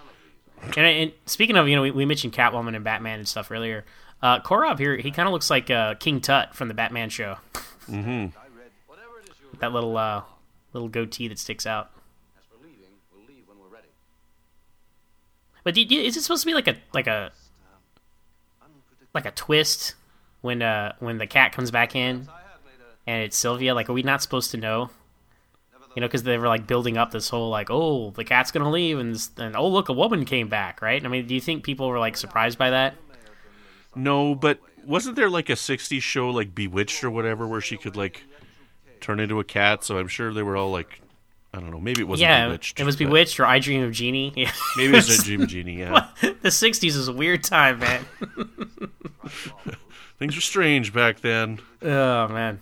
[0.77, 3.85] And, and speaking of, you know, we, we mentioned Catwoman and Batman and stuff earlier.
[4.21, 7.37] Uh, Korob here, he kind of looks like uh, King Tut from the Batman show.
[7.89, 8.27] Mm-hmm.
[9.61, 10.23] That little uh,
[10.73, 11.92] little goatee that sticks out.
[15.65, 17.33] But is it supposed to be like a like a
[19.15, 19.95] like a twist
[20.41, 22.29] when uh when the cat comes back in
[23.07, 23.75] and it's Sylvia?
[23.75, 24.91] Like, are we not supposed to know?
[25.95, 28.71] You know, because they were like building up this whole like, oh, the cat's gonna
[28.71, 31.05] leave, and, and oh, look, a woman came back, right?
[31.05, 32.95] I mean, do you think people were like surprised by that?
[33.95, 37.95] No, but wasn't there like a '60s show like Bewitched or whatever where she could
[37.95, 38.23] like
[39.01, 39.85] turn into a cat?
[39.85, 41.02] So I'm sure they were all like,
[41.55, 41.81] I don't know.
[41.81, 42.81] Maybe it wasn't yeah, Bewitched.
[42.81, 44.33] it was Bewitched or I Dream of Jeannie.
[44.37, 44.51] Yeah.
[44.77, 45.81] Maybe it was a Dream of Jeannie.
[45.81, 48.07] Yeah, the '60s is a weird time, man.
[50.19, 51.61] things were strange back then.
[51.83, 52.61] oh man.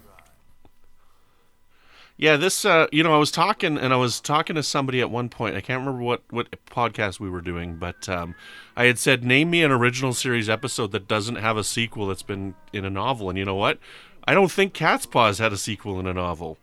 [2.17, 5.11] Yeah, this uh, you know, I was talking and I was talking to somebody at
[5.11, 5.57] one point.
[5.57, 8.35] I can't remember what what podcast we were doing, but um,
[8.77, 12.23] I had said, "Name me an original series episode that doesn't have a sequel that's
[12.23, 13.79] been in a novel." And you know what?
[14.25, 16.59] I don't think Cat's Paws had a sequel in a novel.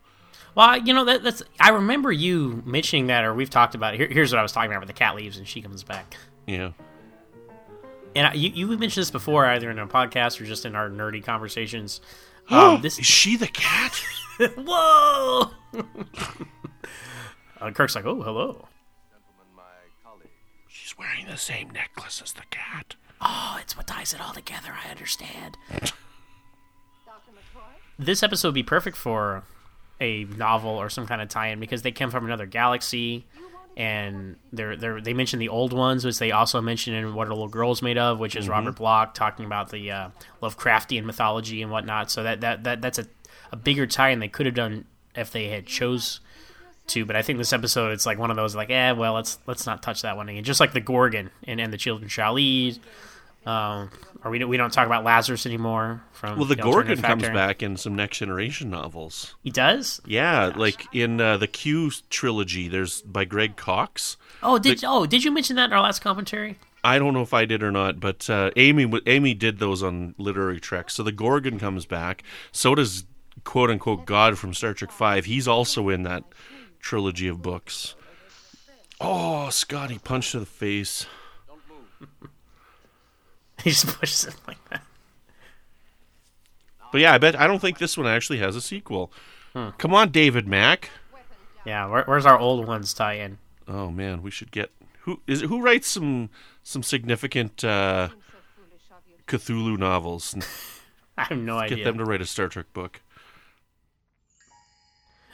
[0.57, 1.43] Well, you know that, that's.
[1.59, 3.97] I remember you mentioning that, or we've talked about it.
[3.97, 6.17] Here, here's what I was talking about: where the cat leaves and she comes back.
[6.47, 6.71] Yeah.
[8.15, 10.89] And I, you, you mentioned this before, either in a podcast or just in our
[10.89, 12.01] nerdy conversations.
[12.49, 14.01] Um, this Is she the cat?
[14.55, 15.51] whoa.
[17.59, 18.69] uh, Kirk's like, oh, hello.
[20.69, 22.95] She's wearing the same necklace as the cat.
[23.19, 24.69] Oh, it's what ties it all together.
[24.81, 25.57] I understand.
[27.99, 29.43] this episode would be perfect for
[29.99, 33.25] a novel or some kind of tie-in because they come from another galaxy,
[33.75, 37.31] and they're they they mention the old ones, which they also mention in What Are
[37.31, 40.09] Little Girls Made Of, which is Robert Bloch talking about the uh,
[40.41, 42.09] Lovecraftian mythology and whatnot.
[42.11, 43.05] So that that, that that's a,
[43.51, 46.19] a bigger tie-in they could have done if they had chose
[46.87, 47.05] to.
[47.05, 49.65] But I think this episode it's like one of those like, eh, well, let's let's
[49.65, 50.43] not touch that one again.
[50.43, 52.79] Just like the Gorgan and, and the Children Shall Eat.
[53.47, 53.89] Um,
[54.25, 56.03] or we don't, we don't talk about Lazarus anymore.
[56.11, 59.35] From Well, the Alternative Gorgan comes back in some Next Generation novels.
[59.41, 60.01] He does.
[60.05, 64.17] Yeah, like in uh, the Q trilogy, there's by Greg Cox.
[64.43, 66.57] Oh, did oh did you mention that in our last commentary?
[66.83, 70.13] I don't know if I did or not, but uh, Amy Amy did those on
[70.17, 70.95] literary treks.
[70.95, 72.23] So the Gorgan comes back.
[72.51, 73.05] So does
[73.45, 75.23] quote unquote God from Star Trek Five.
[75.23, 76.25] He's also in that
[76.81, 77.95] trilogy of books.
[78.99, 81.05] Oh, Scotty punched to the face.
[83.63, 84.83] He just pushes it like that.
[86.91, 89.11] But yeah, I bet I don't think this one actually has a sequel.
[89.79, 90.91] Come on, David Mack.
[91.65, 93.39] Yeah, where, where's our old ones tie in?
[93.67, 96.29] Oh man, we should get who is it, who writes some
[96.63, 98.09] some significant uh,
[99.27, 100.35] Cthulhu novels.
[101.17, 101.77] I have no Get idea.
[101.77, 103.01] Get them to write a Star Trek book.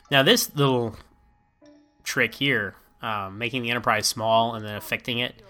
[0.09, 0.95] Now this little
[2.03, 5.41] trick here, um, making the Enterprise small and then affecting it.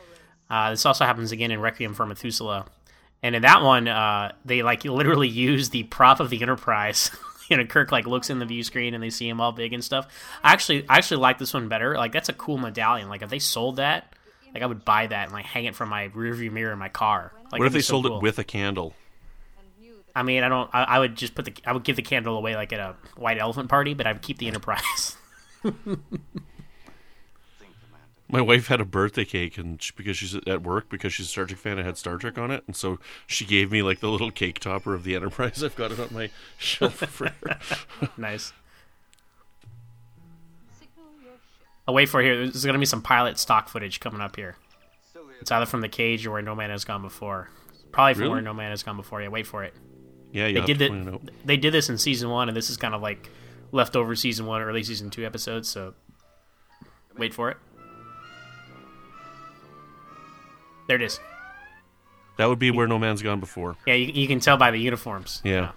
[0.54, 2.68] Uh, this also happens again in Requiem for Methuselah,
[3.24, 7.10] and in that one, uh, they like literally use the prop of the Enterprise.
[7.50, 9.74] you know, Kirk like looks in the view screen and they see him all big
[9.74, 10.08] and stuff.
[10.44, 11.98] I actually, I actually like this one better.
[11.98, 13.10] Like that's a cool medallion.
[13.10, 14.14] Like if they sold that,
[14.54, 16.90] like I would buy that and like hang it from my rearview mirror in my
[16.90, 17.32] car.
[17.52, 18.18] Like, what if they so sold cool.
[18.18, 18.94] it with a candle?
[20.16, 20.70] I mean, I don't.
[20.72, 21.54] I, I would just put the.
[21.66, 24.22] I would give the candle away like at a white elephant party, but I would
[24.22, 25.18] keep the Enterprise.
[28.34, 31.30] My wife had a birthday cake, and she, because she's at work, because she's a
[31.30, 34.00] Star Trek fan, it had Star Trek on it, and so she gave me like
[34.00, 35.64] the little cake topper of the Enterprise.
[35.64, 37.60] I've got it on my shelf for her.
[38.18, 38.52] nice.
[41.88, 42.38] I'll wait for it here.
[42.38, 44.56] There's going to be some pilot stock footage coming up here.
[45.42, 47.50] It's either from the cage or where No Man Has Gone Before.
[47.92, 48.32] Probably from Really?
[48.34, 49.22] where No Man Has Gone Before.
[49.22, 49.74] Yeah, wait for it.
[50.32, 50.90] Yeah, you They did to it.
[50.90, 51.22] point it out.
[51.46, 53.30] They did this in season one, and this is kind of like
[53.72, 55.70] leftover season one, early season two episodes.
[55.70, 55.94] So
[57.18, 57.58] wait for it.
[60.88, 61.20] There it is.
[62.38, 63.76] That would be where No Man's Gone before.
[63.86, 65.42] Yeah, you, you can tell by the uniforms.
[65.44, 65.72] Yeah.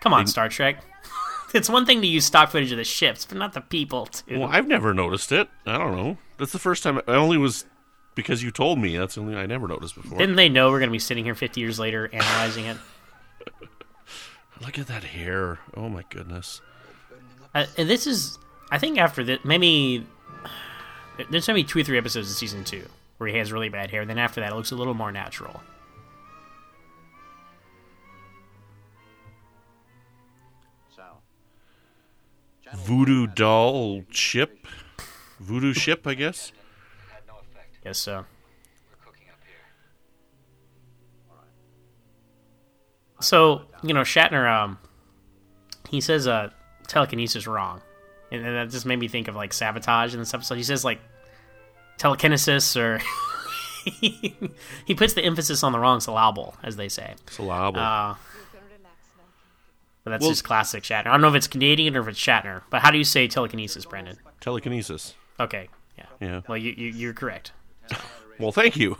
[0.00, 0.84] Come on, Star Trek.
[1.54, 4.40] it's one thing to use stock footage of the ships, but not the people, too.
[4.40, 5.48] Well, I've never noticed it.
[5.64, 6.18] I don't know.
[6.38, 7.00] That's the first time.
[7.08, 7.64] I only was
[8.14, 8.96] because you told me.
[8.96, 10.18] That's the only I never noticed before.
[10.18, 12.76] Didn't they know we're going to be sitting here 50 years later analyzing it?
[14.60, 15.58] Look at that hair.
[15.74, 16.60] Oh my goodness.
[17.54, 18.38] Uh, and this is,
[18.70, 20.06] I think, after that, maybe
[21.30, 22.84] there's maybe two or three episodes of season two
[23.18, 24.04] where he has really bad hair.
[24.04, 25.60] Then after that, it looks a little more natural.
[30.94, 31.02] So,
[32.74, 34.66] Voodoo doll ship.
[35.40, 36.52] Voodoo ship, I guess.
[37.84, 38.24] Guess so.
[43.20, 44.78] So you know, Shatner, um,
[45.88, 46.50] he says uh,
[46.86, 47.80] telekinesis wrong,
[48.30, 50.56] and, and that just made me think of like sabotage in this episode.
[50.56, 51.00] He says like
[51.98, 53.00] telekinesis, or
[54.00, 57.14] he puts the emphasis on the wrong syllable, as they say.
[57.30, 57.80] Syllable.
[57.80, 58.14] Uh,
[60.04, 61.06] but that's Well- just classic Shatner.
[61.08, 63.26] I don't know if it's Canadian or if it's Shatner, but how do you say
[63.28, 64.16] telekinesis, Brandon?
[64.40, 65.14] Telekinesis.
[65.40, 66.04] Okay, yeah.
[66.20, 66.40] Yeah.
[66.48, 67.52] Well, you, you you're correct.
[68.38, 68.98] Well, thank you.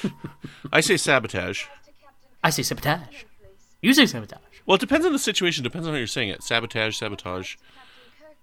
[0.72, 1.64] I say sabotage.
[2.44, 3.24] I say sabotage.
[3.80, 4.40] You say sabotage.
[4.66, 5.64] Well, it depends on the situation.
[5.64, 6.42] Depends on how you're saying it.
[6.42, 7.56] Sabotage, sabotage.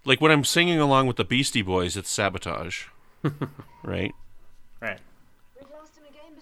[0.05, 2.85] Like when I'm singing along with the Beastie Boys, it's sabotage,
[3.83, 4.13] right?
[4.81, 4.99] Right.
[5.57, 6.39] We've lost him again.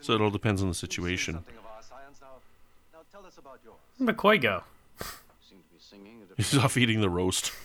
[0.00, 1.44] So it all depends on the situation.
[3.98, 4.62] Where'd McCoy go?
[6.36, 7.52] He's off eating the roast.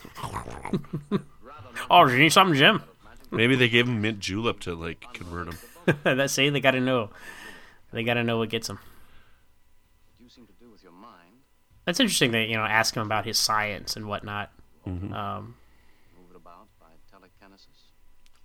[1.92, 2.82] Oh, you need something, Jim?
[3.32, 5.58] Maybe they gave him mint julep to like convert him.
[6.04, 7.10] That's saying they gotta know.
[7.92, 8.80] They gotta know what gets him.
[11.86, 14.52] That's interesting that you know ask him about his science and whatnot.
[14.88, 15.56] Um,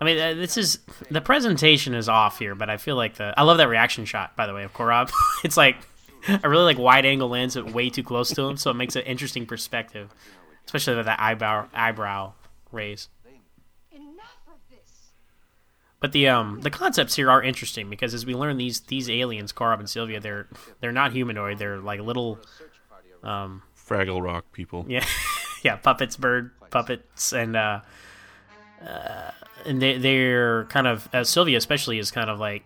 [0.01, 0.79] I mean, uh, this is
[1.11, 4.35] the presentation is off here, but I feel like the I love that reaction shot
[4.35, 5.11] by the way of Korob.
[5.43, 5.77] it's like
[6.43, 8.95] a really like wide angle lens, but way too close to him, so it makes
[8.95, 10.09] an interesting perspective,
[10.65, 12.33] especially with that eyebrow eyebrow
[12.71, 13.09] raise.
[13.91, 15.11] Enough of this.
[15.99, 19.53] But the um the concepts here are interesting because as we learn these these aliens,
[19.53, 20.47] Korob and Sylvia, they're
[20.79, 21.59] they're not humanoid.
[21.59, 22.39] They're like little
[23.23, 24.83] um Fraggle Rock people.
[24.87, 25.05] yeah
[25.63, 27.81] yeah puppets, bird puppets, and uh,
[28.87, 29.31] uh
[29.65, 32.63] and they they're kind of uh, Sylvia especially is kind of like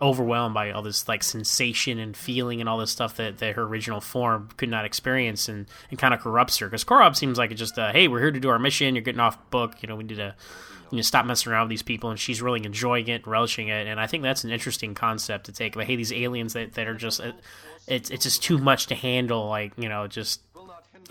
[0.00, 3.62] overwhelmed by all this like sensation and feeling and all this stuff that, that her
[3.62, 6.66] original form could not experience and, and kind of corrupts her.
[6.66, 8.94] Because Korob seems like it's just hey we're here to do our mission.
[8.94, 9.74] You're getting off book.
[9.82, 10.34] You know we need to
[10.90, 12.10] you know, stop messing around with these people.
[12.10, 13.86] And she's really enjoying it relishing it.
[13.86, 15.74] And I think that's an interesting concept to take.
[15.74, 17.32] But hey these aliens that, that are just uh,
[17.86, 19.48] it's, it's just too much to handle.
[19.48, 20.42] Like you know just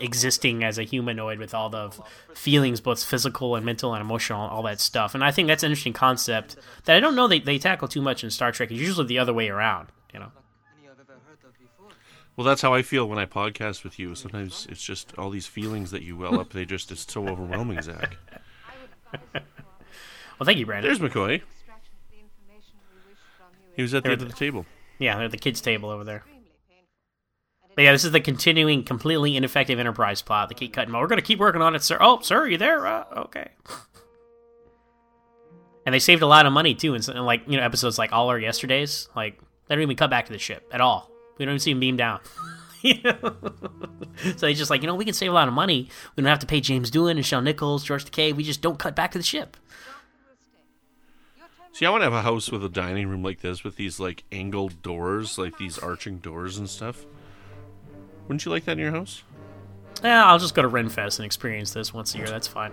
[0.00, 2.00] existing as a humanoid with all the f-
[2.34, 5.14] feelings, both physical and mental and emotional, all that stuff.
[5.14, 8.02] And I think that's an interesting concept that I don't know they, they tackle too
[8.02, 8.70] much in Star Trek.
[8.70, 10.32] It's usually the other way around, you know.
[12.36, 14.14] Well, that's how I feel when I podcast with you.
[14.14, 16.50] Sometimes it's just all these feelings that you well up.
[16.50, 18.16] They just it's so overwhelming, Zach.
[20.38, 20.86] Well, thank you, Brandon.
[20.90, 21.36] There's McCoy.
[21.36, 24.26] Extraction of the information we wish from you He was at the There end the-
[24.26, 24.66] of the table.
[24.98, 26.24] Yeah, they're at the kids' table over there.
[27.76, 30.48] But yeah, this is the continuing, completely ineffective Enterprise plot.
[30.48, 30.92] They keep cutting.
[30.94, 31.98] We're going to keep working on it, sir.
[32.00, 32.86] Oh, sir, are you there?
[32.86, 33.50] Uh, okay.
[35.84, 38.12] And they saved a lot of money too, in some- like you know episodes like
[38.12, 39.08] All Our Yesterdays.
[39.14, 41.10] Like they don't even cut back to the ship at all.
[41.38, 42.20] We don't even see him beam down.
[44.22, 45.88] So they just like you know we can save a lot of money.
[46.14, 48.34] We don't have to pay James Doohan and Nichelle Nichols, George Takei.
[48.34, 49.56] We just don't cut back to the ship.
[51.72, 54.00] See, I want to have a house with a dining room like this with these
[54.00, 57.04] like angled doors, like these arching doors and stuff.
[58.28, 59.22] Wouldn't you like that in your house?
[60.02, 62.26] Yeah, I'll just go to Renfest and experience this once a year.
[62.26, 62.72] That's fine.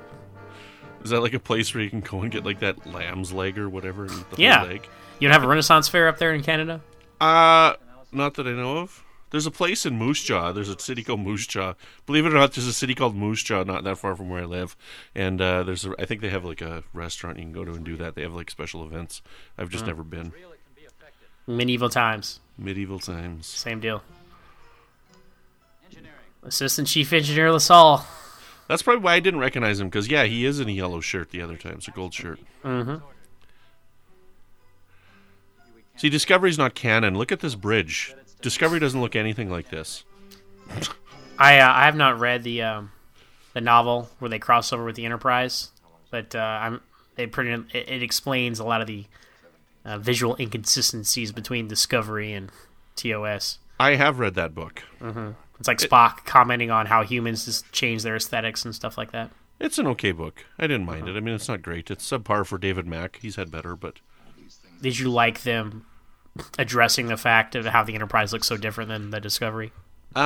[1.03, 3.57] Is that like a place where you can go and get like that lamb's leg
[3.57, 4.63] or whatever and the Yeah.
[4.63, 4.87] leg?
[5.19, 6.81] You don't have a Renaissance fair up there in Canada?
[7.21, 7.73] Uh,
[8.11, 9.03] not that I know of.
[9.29, 10.51] There's a place in Moose Jaw.
[10.51, 11.73] There's a city called Moose Jaw.
[12.05, 14.43] Believe it or not, there's a city called Moose Jaw, not that far from where
[14.43, 14.75] I live.
[15.15, 17.71] And uh, there's, a, I think they have like a restaurant you can go to
[17.71, 18.13] and do that.
[18.15, 19.21] They have like special events.
[19.57, 20.33] I've just never been.
[21.47, 22.39] Medieval times.
[22.57, 23.47] Medieval times.
[23.47, 24.03] Same deal.
[26.43, 28.05] Assistant Chief Engineer LaSalle.
[28.67, 31.31] That's probably why I didn't recognize him because yeah, he is in a yellow shirt
[31.31, 32.39] the other times, a gold shirt.
[32.63, 32.95] Mm-hmm.
[35.95, 37.15] See, Discovery's not canon.
[37.15, 38.15] Look at this bridge.
[38.41, 40.03] Discovery doesn't look anything like this.
[41.37, 42.91] I uh, I have not read the um,
[43.53, 45.71] the novel where they cross over with the Enterprise,
[46.09, 46.81] but uh, I'm
[47.17, 49.05] it pretty it, it explains a lot of the
[49.85, 52.51] uh, visual inconsistencies between Discovery and
[52.95, 53.59] TOS.
[53.79, 54.83] I have read that book.
[55.63, 59.31] It's like Spock commenting on how humans just change their aesthetics and stuff like that.
[59.61, 60.43] It's an okay book.
[60.59, 61.15] I didn't mind it.
[61.15, 61.89] I mean, it's not great.
[61.89, 63.19] It's subpar for David Mack.
[63.21, 64.01] He's had better, but
[64.81, 65.85] Did you like them
[66.59, 69.71] addressing the fact of how the Enterprise looks so different than the Discovery
[70.17, 70.21] or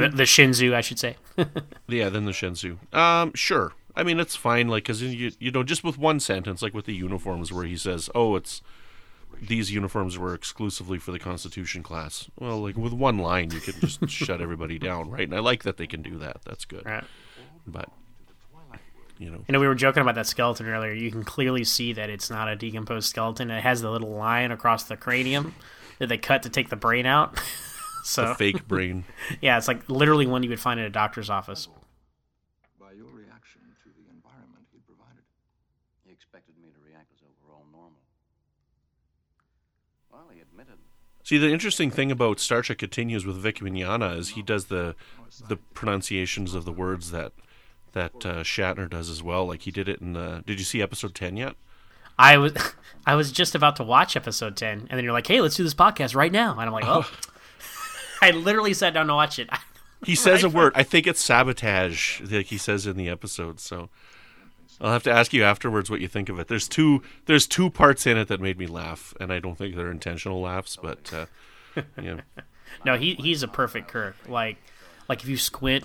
[0.00, 1.16] the, um, the Shenzhou, I should say?
[1.88, 2.10] yeah.
[2.10, 2.94] Then the Shenzhou.
[2.94, 3.72] Um, sure.
[3.96, 6.84] I mean, it's fine, like, because you, you know, just with one sentence, like with
[6.84, 8.60] the uniforms, where he says, oh, it's
[9.40, 12.28] these uniforms were exclusively for the Constitution class.
[12.38, 15.24] Well, like, with one line, you can just shut everybody down, right?
[15.28, 16.38] And I like that they can do that.
[16.44, 16.84] That's good.
[16.84, 17.04] Right.
[17.66, 17.88] But,
[19.18, 20.92] you know, You know, we were joking about that skeleton earlier.
[20.92, 23.50] You can clearly see that it's not a decomposed skeleton.
[23.50, 25.54] It has the little line across the cranium
[25.98, 27.38] that they cut to take the brain out.
[28.04, 29.04] so the fake brain.
[29.40, 31.68] yeah, it's like literally one you would find in a doctor's office.
[32.78, 35.22] By your reaction to the environment he provided.
[36.04, 38.00] He expected me to react as though we're all normal.
[40.12, 40.78] Well, he admitted.
[41.24, 44.94] See, the interesting thing about Star Trek Continues with Vic Mignogna is he does the
[45.48, 47.32] the pronunciations of the words that
[47.92, 49.46] that uh, Shatner does as well.
[49.46, 50.44] Like he did it in the.
[50.46, 51.54] Did you see episode ten yet?
[52.18, 52.52] I was
[53.06, 55.64] I was just about to watch episode 10 and then you're like, "Hey, let's do
[55.64, 57.10] this podcast right now." And I'm like, "Oh."
[58.22, 59.48] I literally sat down to watch it.
[60.04, 60.72] He says a word.
[60.74, 63.60] I think it's sabotage, like he says in the episode.
[63.60, 63.88] So
[64.80, 66.48] I'll have to ask you afterwards what you think of it.
[66.48, 67.02] There's two.
[67.26, 70.40] There's two parts in it that made me laugh, and I don't think they're intentional
[70.40, 72.20] laughs, but uh, yeah.
[72.84, 74.16] No, he he's a perfect Kirk.
[74.28, 74.56] Like
[75.08, 75.84] like if you squint,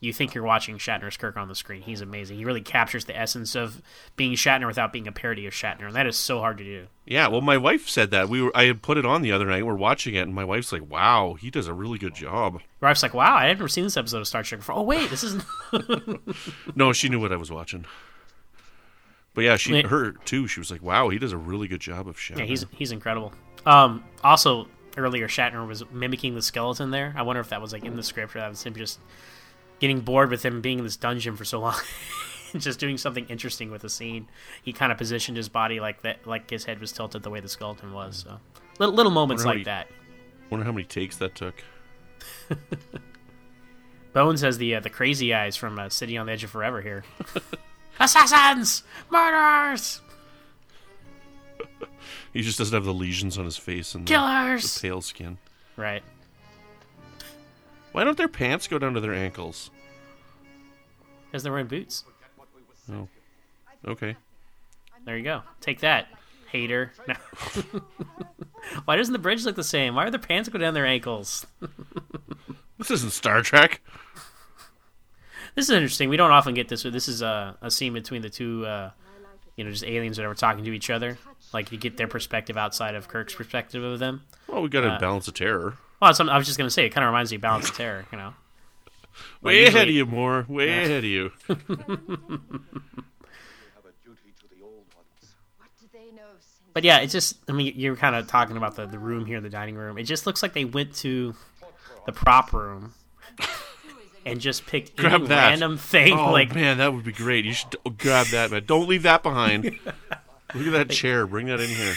[0.00, 1.82] you think you're watching Shatner's Kirk on the screen.
[1.82, 2.38] He's amazing.
[2.38, 3.82] He really captures the essence of
[4.16, 6.86] being Shatner without being a parody of Shatner, and that is so hard to do.
[7.04, 8.56] Yeah, well, my wife said that we were.
[8.56, 9.66] I had put it on the other night.
[9.66, 12.88] We're watching it, and my wife's like, "Wow, he does a really good job." My
[12.88, 15.10] wife's like, "Wow, I had never seen this episode of Star Trek before." Oh wait,
[15.10, 15.42] this is
[16.74, 17.84] No, she knew what I was watching.
[19.36, 20.48] But yeah, she her too.
[20.48, 22.90] She was like, "Wow, he does a really good job of Shatner." yeah, he's he's
[22.90, 23.34] incredible.
[23.66, 24.66] Um, also
[24.96, 27.12] earlier Shatner was mimicking the skeleton there.
[27.14, 28.98] I wonder if that was like in the script or that was him just
[29.78, 31.78] getting bored with him being in this dungeon for so long.
[32.56, 34.26] just doing something interesting with the scene.
[34.62, 37.40] He kind of positioned his body like that, like his head was tilted the way
[37.40, 38.24] the skeleton was.
[38.26, 38.40] So
[38.78, 39.88] little, little moments like he- that.
[40.48, 41.62] Wonder how many takes that took.
[44.14, 46.80] Bones has the uh, the crazy eyes from uh, City on the Edge of Forever
[46.80, 47.04] here.
[47.98, 50.00] Assassins, murderers,
[52.32, 54.74] He just doesn't have the lesions on his face and the, killers.
[54.74, 55.38] the pale skin.
[55.76, 56.02] Right.
[57.92, 59.70] Why don't their pants go down to their ankles?
[61.26, 62.04] Because they're wearing boots.
[62.92, 63.08] Oh,
[63.86, 64.16] okay.
[65.06, 65.42] There you go.
[65.60, 66.08] Take that,
[66.50, 66.92] hater.
[67.08, 67.14] No.
[68.84, 69.94] Why doesn't the bridge look the same?
[69.94, 71.46] Why are their pants go down their ankles?
[72.78, 73.80] This isn't Star Trek.
[75.56, 76.08] This is interesting.
[76.10, 76.82] We don't often get this.
[76.84, 78.90] This is a, a scene between the two, uh,
[79.56, 81.18] you know, just aliens that are talking to each other.
[81.52, 84.22] Like you get their perspective outside of Kirk's perspective of them.
[84.48, 85.78] Well, we got a Uh, balance of terror.
[86.00, 86.84] Well, that's I was just gonna say.
[86.86, 88.04] It kind of reminds me of Balance of Terror.
[88.12, 88.34] You know.
[89.40, 90.44] Way usually- ahead of you, more.
[90.46, 91.32] Way ahead of you.
[91.46, 91.58] What
[95.80, 96.66] do they know of sin?
[96.74, 97.38] But yeah, it's just.
[97.48, 99.96] I mean, you're kind of talking about the the room here, the dining room.
[99.98, 101.34] It just looks like they went to
[102.04, 102.92] the prop room
[104.26, 105.48] and just picked Grab any that.
[105.50, 106.12] random thing.
[106.12, 107.44] Oh like man, that would be great.
[107.44, 108.64] You should grab that, man.
[108.66, 109.64] Don't leave that behind.
[110.54, 111.26] Look at that chair.
[111.26, 111.94] Bring that in here.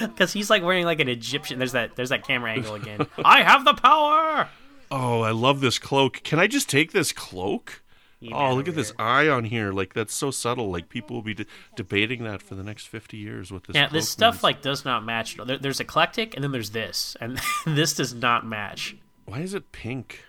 [0.00, 1.58] because he's like wearing like an Egyptian.
[1.58, 1.96] There's that.
[1.96, 3.06] There's that camera angle again.
[3.24, 4.48] I have the power.
[4.90, 6.22] Oh, I love this cloak.
[6.24, 7.82] Can I just take this cloak?
[8.18, 9.72] You Oh, look at this eye on here.
[9.72, 10.70] Like that's so subtle.
[10.70, 13.50] Like people will be de- debating that for the next fifty years.
[13.50, 13.76] What this?
[13.76, 14.42] Yeah, this stuff means.
[14.42, 15.36] like does not match.
[15.36, 18.96] There, there's eclectic, and then there's this, and this does not match.
[19.24, 20.24] Why is it pink?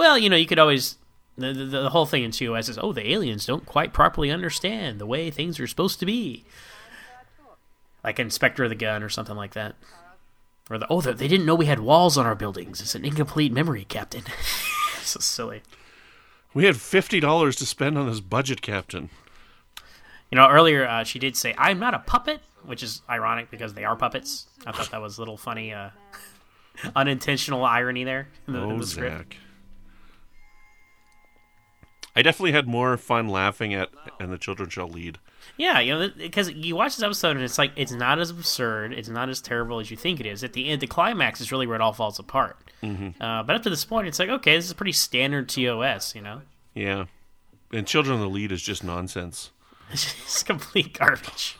[0.00, 0.96] Well, you know, you could always
[1.36, 4.98] the, the, the whole thing in TOS is oh the aliens don't quite properly understand
[4.98, 6.46] the way things are supposed to be,
[8.02, 9.76] like Spectre of the Gun or something like that,
[10.70, 12.80] or the oh the, they didn't know we had walls on our buildings.
[12.80, 14.22] It's an incomplete memory, Captain.
[15.02, 15.60] so silly.
[16.54, 19.10] We had fifty dollars to spend on this budget, Captain.
[20.30, 23.74] You know, earlier uh, she did say I'm not a puppet, which is ironic because
[23.74, 24.46] they are puppets.
[24.66, 25.90] I thought that was a little funny, uh,
[26.96, 29.34] unintentional irony there in the, in Oh, the script.
[29.34, 29.36] Zach.
[32.14, 35.18] I definitely had more fun laughing at "And the Children Shall Lead."
[35.56, 38.92] Yeah, you know, because you watch this episode and it's like it's not as absurd,
[38.92, 40.42] it's not as terrible as you think it is.
[40.42, 42.56] At the end, the climax is really where it all falls apart.
[42.82, 43.22] Mm-hmm.
[43.22, 46.14] Uh, but up to this point, it's like okay, this is pretty standard TOS.
[46.14, 46.42] You know,
[46.74, 47.06] Yeah,
[47.72, 49.50] and "Children of the Lead" is just nonsense.
[49.92, 51.56] it's just complete garbage.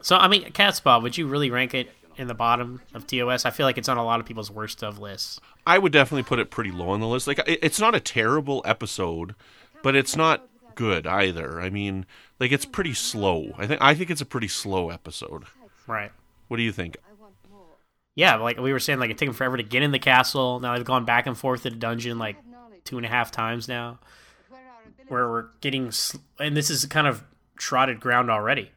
[0.00, 3.44] so I mean, Catspaw, would you really rank it in the bottom of TOS?
[3.44, 5.40] I feel like it's on a lot of people's worst of lists.
[5.66, 7.26] I would definitely put it pretty low on the list.
[7.26, 9.34] Like, it's not a terrible episode,
[9.82, 11.60] but it's not good either.
[11.60, 12.06] I mean,
[12.38, 13.52] like, it's pretty slow.
[13.58, 15.44] I think I think it's a pretty slow episode.
[15.86, 16.12] Right.
[16.48, 16.96] What do you think?
[17.08, 17.66] I want more.
[18.14, 20.60] Yeah, like we were saying, like it took them forever to get in the castle.
[20.60, 22.36] Now they've gone back and forth to the dungeon like
[22.84, 23.98] two and a half times now.
[24.48, 24.60] Where
[25.08, 27.24] where we're getting, sl- and this is kind of
[27.56, 28.70] trotted ground already,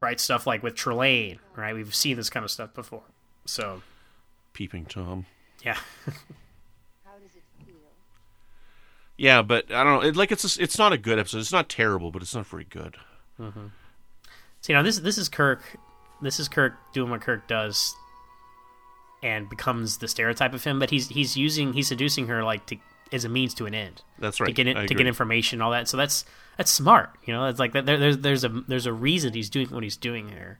[0.00, 0.18] right?
[0.20, 1.74] Stuff like with Trelane, right?
[1.74, 3.02] We've seen this kind of stuff before.
[3.44, 3.82] So,
[4.52, 5.26] Peeping Tom.
[5.64, 5.74] yeah.
[6.04, 7.76] how does it feel?
[9.16, 10.08] Yeah, but I don't know.
[10.08, 11.38] It, like it's a, it's not a good episode.
[11.38, 12.96] It's not terrible, but it's not very good.
[13.38, 15.62] So you know this this is Kirk,
[16.22, 17.94] this is Kirk doing what Kirk does,
[19.22, 20.78] and becomes the stereotype of him.
[20.78, 22.76] But he's he's using he's seducing her like to
[23.12, 24.02] as a means to an end.
[24.18, 24.46] That's right.
[24.46, 25.86] To get in, to get information, and all that.
[25.86, 26.24] So that's
[26.56, 27.10] that's smart.
[27.24, 29.96] You know, it's like there, there's there's a there's a reason he's doing what he's
[29.96, 30.58] doing here.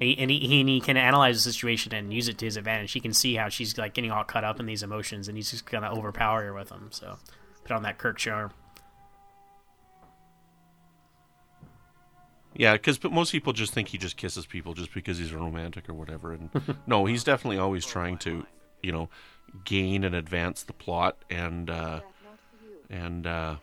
[0.00, 2.44] And he, and he, he, and he can analyze the situation and use it to
[2.44, 2.90] his advantage.
[2.90, 5.50] He can see how she's like getting all caught up in these emotions, and he's
[5.50, 6.88] just gonna overpower her with them.
[6.90, 7.18] So
[7.62, 8.52] put on that Kirk charm.
[12.54, 15.88] Yeah, because most people just think he just kisses people just because he's a romantic
[15.88, 16.32] or whatever.
[16.32, 16.50] And
[16.86, 18.46] no, he's definitely always trying to,
[18.82, 19.08] you know,
[19.64, 22.00] gain and advance the plot and uh,
[22.90, 23.56] and uh,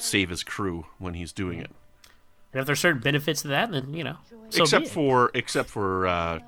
[0.00, 1.70] save his crew when he's doing it.
[2.52, 4.16] And if there's certain benefits to that, then you know,
[4.48, 4.92] so except be it.
[4.92, 6.38] for except for uh,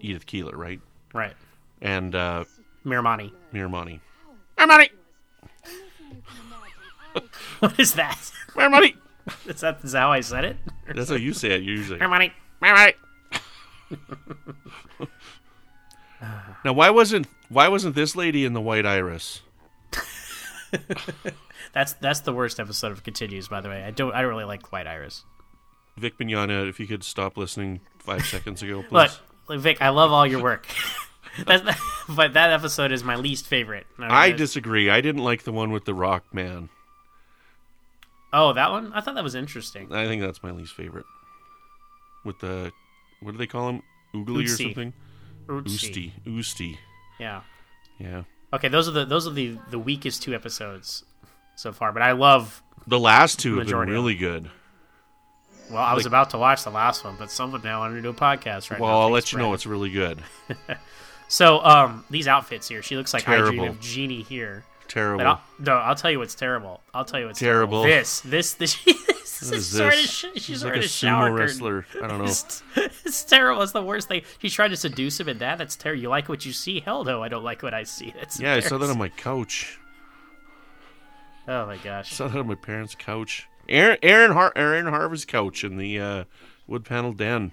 [0.00, 0.80] Edith Keeler, right?
[1.14, 1.34] right,
[1.80, 2.44] And uh,
[2.84, 3.32] Miramanee.
[3.52, 4.00] Miramanee.
[4.58, 4.90] Miramanee.
[7.60, 8.18] What is that?
[8.54, 8.94] Miramanee.
[9.46, 10.56] Is that, is that how I said it?
[10.94, 11.98] That's how you say it usually.
[11.98, 12.32] Miramanee.
[12.62, 12.94] Miramanee.
[16.64, 19.42] now, why wasn't why wasn't this lady in the White Iris?
[21.72, 23.82] That's that's the worst episode of Continues, by the way.
[23.82, 25.24] I don't I don't really like White Iris.
[25.96, 28.92] Vic Mignogna, if you could stop listening five seconds ago, please.
[28.92, 29.10] Look,
[29.48, 30.66] look, Vic, I love all your work.
[31.44, 33.86] But that episode is my least favorite.
[33.96, 34.90] mean, I disagree.
[34.90, 36.68] I didn't like the one with the Rock Man.
[38.32, 38.92] Oh, that one?
[38.92, 39.92] I thought that was interesting.
[39.92, 41.06] I think that's my least favorite.
[42.24, 42.72] With the
[43.20, 43.82] what do they call him?
[44.14, 44.92] Oogly or something?
[45.46, 46.12] Oosty.
[46.26, 46.78] Oosty.
[47.20, 47.42] Yeah.
[47.98, 48.24] Yeah.
[48.52, 51.04] Okay, those are the those are the the weakest two episodes
[51.56, 51.92] so far.
[51.92, 52.62] But I love.
[52.86, 54.50] The last two have been really good.
[55.70, 58.02] Well, I was Like- about to watch the last one, but someone now wanted to
[58.02, 59.00] do a podcast right well, now.
[59.00, 60.22] I'll Thanks, let you know it's really good.
[61.28, 62.82] So, um, these outfits here.
[62.82, 63.68] She looks like I Dream Terrible.
[63.74, 64.64] of Jeannie here.
[64.88, 65.26] Terrible.
[65.26, 66.80] I'll, no, I'll tell you what's terrible.
[66.94, 67.82] I'll tell you what's Terrible.
[67.82, 68.82] This, this, this.
[68.84, 70.10] this she's this?
[70.10, 71.86] sh- she's, like a sumo wrestler.
[72.02, 72.24] I don't know.
[72.28, 72.62] It's,
[73.04, 73.62] it's terrible.
[73.62, 74.22] It's the worst thing.
[74.38, 75.58] She's trying to seduce him in that.
[75.58, 76.02] That's terrible.
[76.02, 76.80] You like what you see?
[76.80, 78.12] Hell no, I don't like what I see.
[78.16, 79.78] That's Yeah, I saw that on my couch.
[81.46, 82.12] Oh my gosh.
[82.12, 83.48] I saw that on my parents' couch.
[83.68, 86.24] Aaron Aaron, Har- Aaron Harvey's couch in the uh,
[86.66, 87.52] wood panel den.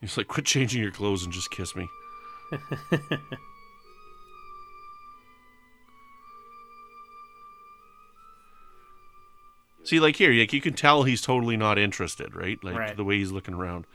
[0.00, 1.88] He's like, quit changing your clothes and just kiss me.
[9.88, 12.62] See, like here, like you can tell he's totally not interested, right?
[12.62, 12.94] Like Right.
[12.94, 13.86] the way he's looking around.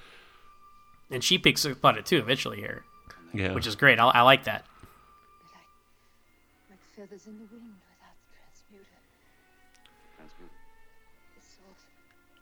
[1.11, 2.83] and she picks up on it too eventually here,
[3.31, 3.99] Yeah, which is great.
[3.99, 4.65] I, I like that.
[6.71, 7.62] Like feathers in the wind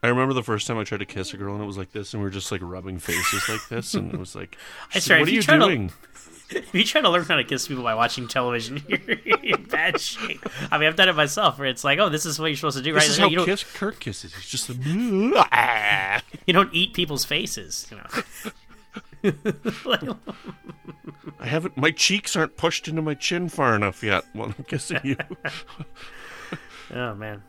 [0.02, 1.92] I remember the first time I tried to kiss a girl and it was like
[1.92, 4.56] this, and we were just like rubbing faces like this, and it was like,
[4.94, 5.92] I like, "What are you to- doing?"
[6.54, 9.98] If you try to learn how to kiss people by watching television, you're in bad
[9.98, 10.44] shape.
[10.70, 11.58] I mean, I've done it myself.
[11.58, 13.10] Where it's like, oh, this is what you're supposed to do, This right?
[13.10, 14.34] is No, how you don't, kiss, Kirk kisses.
[14.34, 14.74] He's just a.
[16.46, 17.86] You don't eat people's faces.
[17.90, 17.96] You
[19.24, 19.32] know.
[19.86, 20.02] Like,
[21.40, 21.78] I haven't.
[21.78, 25.16] My cheeks aren't pushed into my chin far enough yet while I'm kissing you.
[26.92, 27.42] oh man.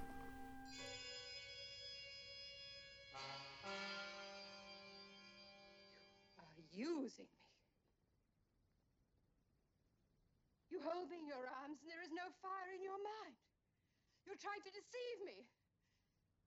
[14.44, 15.46] You're to deceive me.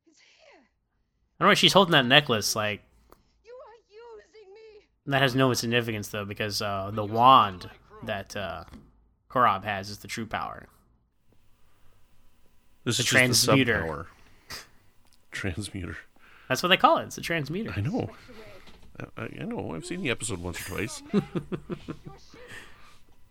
[0.06, 0.62] It's here.
[1.40, 1.54] I don't know.
[1.54, 2.82] She's holding that necklace like
[3.44, 4.86] You are using me.
[5.06, 7.70] that has no significance though, because uh, the wand
[8.04, 8.64] that uh,
[9.30, 10.66] Korob has is the true power.
[12.84, 14.06] This The is just transmuter.
[14.48, 14.54] the.
[15.32, 15.96] Transmuter.
[16.48, 17.04] That's what they call it.
[17.06, 17.76] It's a transmuter.
[17.76, 18.10] I know.
[19.18, 19.74] I, I know.
[19.74, 21.02] I've seen the episode once or twice.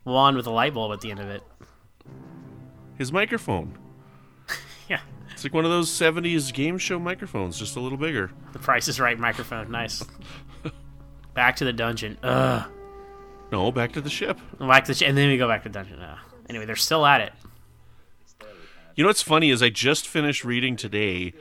[0.05, 1.41] Wand with a light bulb at the end of it.
[2.97, 3.77] His microphone.
[4.89, 4.99] Yeah.
[5.31, 8.31] It's like one of those '70s game show microphones, just a little bigger.
[8.53, 9.69] The Price is Right microphone.
[9.71, 10.03] Nice.
[11.33, 12.17] Back to the dungeon.
[12.23, 12.69] Ugh.
[13.51, 14.39] No, back to the ship.
[14.59, 15.99] Back to the, and then we go back to the dungeon.
[15.99, 16.17] Uh,
[16.49, 17.33] anyway, they're still at it.
[18.95, 21.33] You know what's funny is I just finished reading today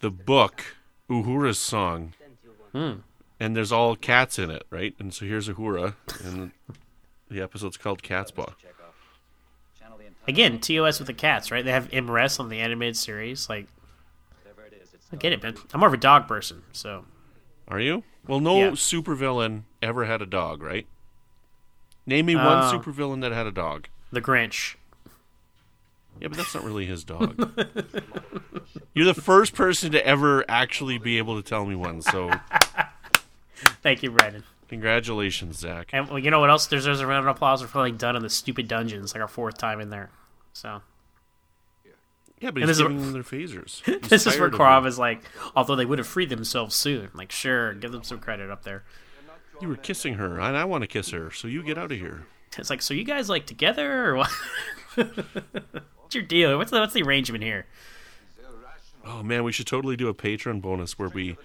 [0.00, 0.64] the book
[1.10, 2.14] Uhura's song,
[2.72, 2.92] Hmm.
[3.38, 4.94] and there's all cats in it, right?
[4.98, 6.52] And so here's Uhura, and
[7.30, 8.24] the episode's called the entire
[10.26, 11.64] Again, TOS with the cats, right?
[11.64, 13.48] They have M'Ress on the animated series.
[13.48, 13.66] Like,
[14.42, 14.94] whatever it is.
[14.94, 15.54] It's I get it, man.
[15.72, 17.04] I'm more of a dog person, so
[17.68, 18.02] Are you?
[18.26, 18.70] Well, no Yeah.
[18.70, 20.86] supervillain ever had a dog, right?
[22.06, 23.88] Name me Uh, one supervillain that had a dog.
[24.12, 24.76] the Grinch.
[26.20, 27.36] Yeah, but that's not really his dog.
[28.94, 32.30] You're the first person to ever actually be able to tell me one, so
[33.82, 34.44] Thank you, Brandon.
[34.68, 35.90] Congratulations, Zach.
[35.92, 36.66] And well, you know what else?
[36.66, 39.28] There's there's a round of applause for feeling done in the stupid dungeons, like our
[39.28, 40.10] fourth time in there.
[40.52, 40.80] So
[42.40, 43.82] Yeah, but And he's this is- giving them their phasers.
[43.84, 44.86] He's this is where tired of Korob them.
[44.88, 45.22] is like,
[45.54, 47.10] although they would have freed themselves soon.
[47.14, 48.84] Like, sure, give them some credit up there.
[49.60, 51.98] You were kissing her, and I want to kiss her, so you get out of
[51.98, 52.26] here.
[52.58, 54.30] It's like, so you guys like together or what?
[54.94, 56.56] what's your deal?
[56.58, 57.66] What's the what's the arrangement here?
[59.04, 61.36] Oh man, we should totally do a Patreon bonus where we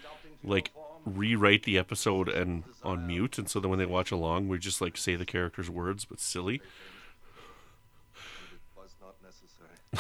[0.44, 0.72] like
[1.06, 4.82] rewrite the episode and on mute, and so that when they watch along, we just
[4.82, 6.62] like say the characters' words, but silly.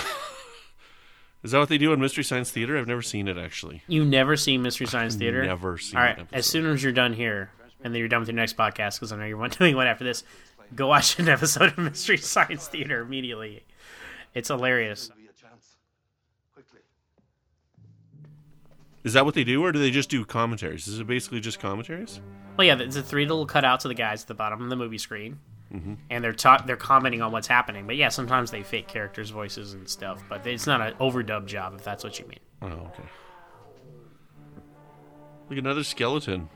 [1.41, 2.77] Is that what they do in Mystery Science Theater?
[2.77, 3.81] I've never seen it actually.
[3.87, 5.43] You never seen Mystery Science Theater?
[5.45, 7.49] Never seen All right, as soon as you're done here,
[7.81, 9.87] and then you're done with your next podcast, because I know you're one- doing one
[9.87, 10.23] after this,
[10.75, 13.63] go watch an episode of Mystery Science Theater immediately.
[14.33, 15.09] It's hilarious.
[19.03, 20.87] Is that what they do, or do they just do commentaries?
[20.87, 22.19] Is it basically just commentaries?
[22.57, 24.75] Well, yeah, it's the three little cutouts of the guys at the bottom of the
[24.75, 25.39] movie screen,
[25.73, 25.93] mm-hmm.
[26.09, 27.87] and they're ta- they're commenting on what's happening.
[27.87, 31.73] But yeah, sometimes they fake characters' voices and stuff, but it's not an overdub job
[31.75, 32.39] if that's what you mean.
[32.61, 33.03] Oh, okay.
[35.49, 36.49] Look, at another skeleton.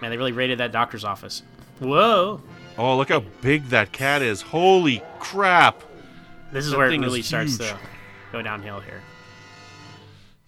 [0.00, 1.42] Man, they really raided that doctor's office.
[1.80, 2.40] Whoa!
[2.78, 4.40] Oh, look how big that cat is!
[4.40, 5.82] Holy crap!
[6.52, 7.78] This is That where it really starts to
[8.32, 9.02] go downhill here.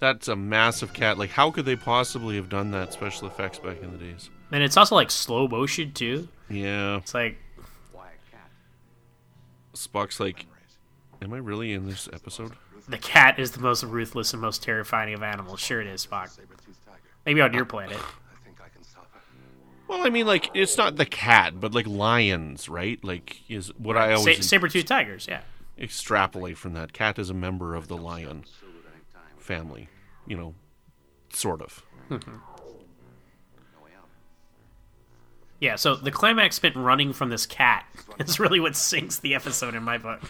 [0.02, 1.16] That's a massive cat.
[1.16, 4.30] Like, how could they possibly have done that special effects back in the days?
[4.50, 6.26] And it's also like slow motion too.
[6.50, 7.38] Yeah, It's like
[9.74, 10.46] Spock's like,
[11.22, 12.50] "Am I really in this episode?"
[12.88, 15.60] the cat is the most ruthless and most terrifying of animals.
[15.60, 16.36] Sure, it is Spock.
[17.24, 17.96] Maybe on your planet.
[19.88, 22.98] Well, I mean, like, it's not the cat, but like lions, right?
[23.04, 25.42] Like, is what I Sa- always saber-toothed tigers, yeah.
[25.78, 26.94] extrapolate from that.
[26.94, 28.44] Cat is a member of the lion
[29.36, 29.88] family,
[30.26, 30.54] you know,
[31.32, 31.82] sort of.
[35.60, 37.86] Yeah, so the climax bit running from this cat
[38.18, 40.20] is really what sinks the episode in my book.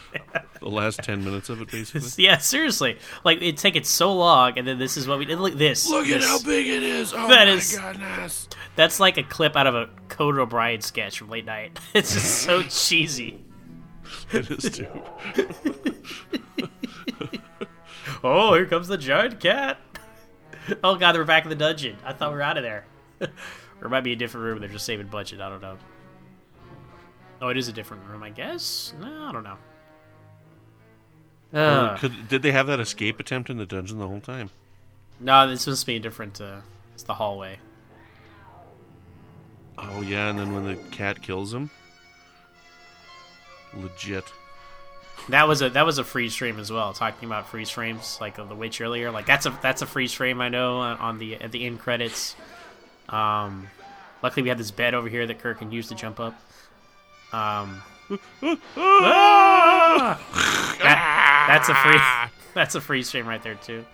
[0.60, 2.10] The last ten minutes of it, basically.
[2.22, 2.98] yeah, seriously.
[3.24, 5.38] Like, it take it so long, and then this is what we did.
[5.38, 5.88] Look, this.
[5.88, 7.14] Look at how big it is!
[7.14, 8.46] Oh That my is- goodness!
[8.76, 11.78] That's like a clip out of a Conan O'Brien sketch from late night.
[11.94, 13.42] It's just so cheesy.
[14.34, 14.86] It is too.
[18.24, 19.78] Oh, here comes the giant cat.
[20.84, 21.96] Oh god, we're back in the dungeon.
[22.04, 22.84] I thought we were out of there.
[23.20, 23.28] or
[23.86, 24.60] it might be a different room.
[24.60, 25.40] They're just saving budget.
[25.40, 25.76] I don't know.
[27.40, 28.94] Oh, it is a different room, I guess.
[29.00, 29.58] No, I don't know.
[31.52, 34.50] Uh, Could, did they have that escape attempt in the dungeon the whole time?
[35.18, 36.40] no, this must be a different.
[36.40, 36.60] Uh,
[36.94, 37.58] it's the hallway.
[39.78, 41.70] Oh yeah, and then when the cat kills him,
[43.74, 44.32] legit.
[45.28, 46.92] That was a that was a freeze frame as well.
[46.92, 50.12] Talking about freeze frames, like of the witch earlier, like that's a that's a freeze
[50.12, 52.34] frame I know on, on the at the end credits.
[53.08, 53.68] Um,
[54.22, 56.34] luckily we had this bed over here that Kirk can use to jump up.
[57.32, 57.82] Um,
[58.76, 60.18] Ah!
[60.82, 62.00] That- that's a free
[62.54, 63.84] that's a freeze frame right there too.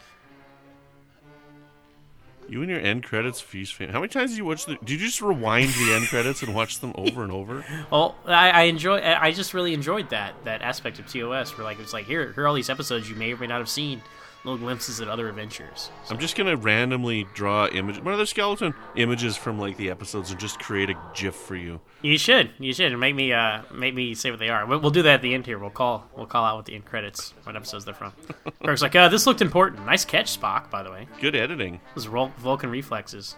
[2.48, 3.90] You and your end credits feast fan.
[3.90, 4.76] How many times did you watch the?
[4.76, 7.64] Did you just rewind the end credits and watch them over and over?
[7.90, 9.00] Well, I, I enjoy.
[9.00, 12.44] I just really enjoyed that that aspect of TOS, where like it's like here here
[12.44, 14.02] are all these episodes you may or may not have seen,
[14.48, 15.90] little glimpses at other adventures.
[16.10, 18.02] I'm just gonna randomly draw images.
[18.02, 21.80] What other skeleton images from like the episodes and just create a GIF for you.
[22.02, 22.50] You should.
[22.58, 22.92] You should.
[22.92, 24.64] And make me uh make me say what they are.
[24.66, 25.58] We'll, we'll do that at the end here.
[25.58, 28.12] We'll call we'll call out what the end credits, what episodes they're from.
[28.64, 29.84] Kirk's like, uh, this looked important.
[29.84, 30.70] Nice catch, Spock.
[30.70, 31.80] By the way, Good editing.
[31.94, 33.36] those Vul- Vulcan reflexes.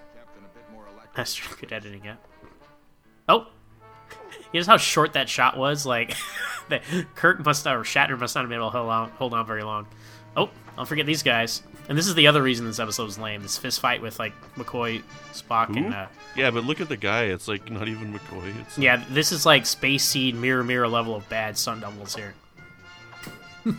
[1.14, 1.56] That's true.
[1.60, 2.04] Good editing.
[2.04, 2.16] Yeah.
[3.28, 3.46] Oh,
[4.52, 5.86] you know how short that shot was?
[5.86, 6.14] Like,
[6.68, 6.82] that
[7.14, 9.46] Kirk must not, or Shatner must not have been able to hold on, hold on
[9.46, 9.86] very long.
[10.36, 11.62] Oh, don't forget these guys.
[11.88, 13.42] And this is the other reason this episode is lame.
[13.42, 15.02] This fist fight with like McCoy,
[15.32, 16.06] Spock, and uh,
[16.36, 17.24] Yeah, but look at the guy.
[17.24, 18.54] It's like not even McCoy.
[18.60, 22.34] It's Yeah, this is like Space Seed Mirror Mirror level of bad Sun Devils here.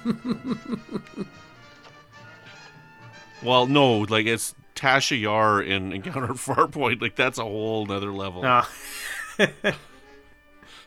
[3.44, 7.02] well, no, like it's Tasha Yar in Encounter Farpoint.
[7.02, 8.44] Like that's a whole nother level.
[8.46, 8.66] Uh,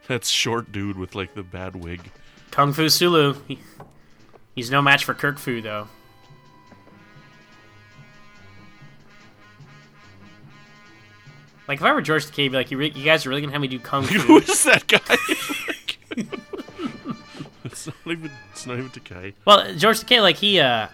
[0.07, 2.11] That's short dude with like the bad wig.
[2.51, 3.37] Kung Fu Sulu.
[4.55, 5.89] He- he's no match for Kirk Fu, though.
[11.67, 13.53] Like, if I were George Takei, be like, you, re- you guys are really gonna
[13.53, 14.37] have me do Kung Fu?
[14.39, 15.17] is that guy?
[17.65, 18.31] it's not even.
[18.53, 19.33] It's not even Takei.
[19.47, 20.89] well, George Takei, like, he, uh,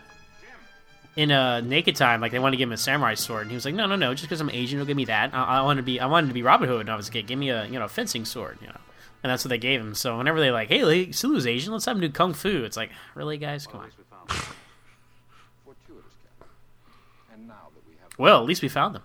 [1.17, 3.57] in uh, Naked Time, like, they wanted to give him a samurai sword, and he
[3.57, 5.35] was like, no, no, no, just because I'm Asian, don't give me that.
[5.35, 7.11] I, I want to be, I wanted to be Robin Hood when I was a
[7.11, 7.27] kid.
[7.27, 8.77] Give me a, you know, fencing sword, you know.
[9.23, 9.95] And that's what they gave him.
[9.95, 12.65] So whenever they like, hey, like, Sulu's Asian, let's have him do Kung Fu.
[12.65, 13.67] It's like, really, guys?
[13.67, 13.91] Come on.
[18.19, 19.03] Well, at least we found them.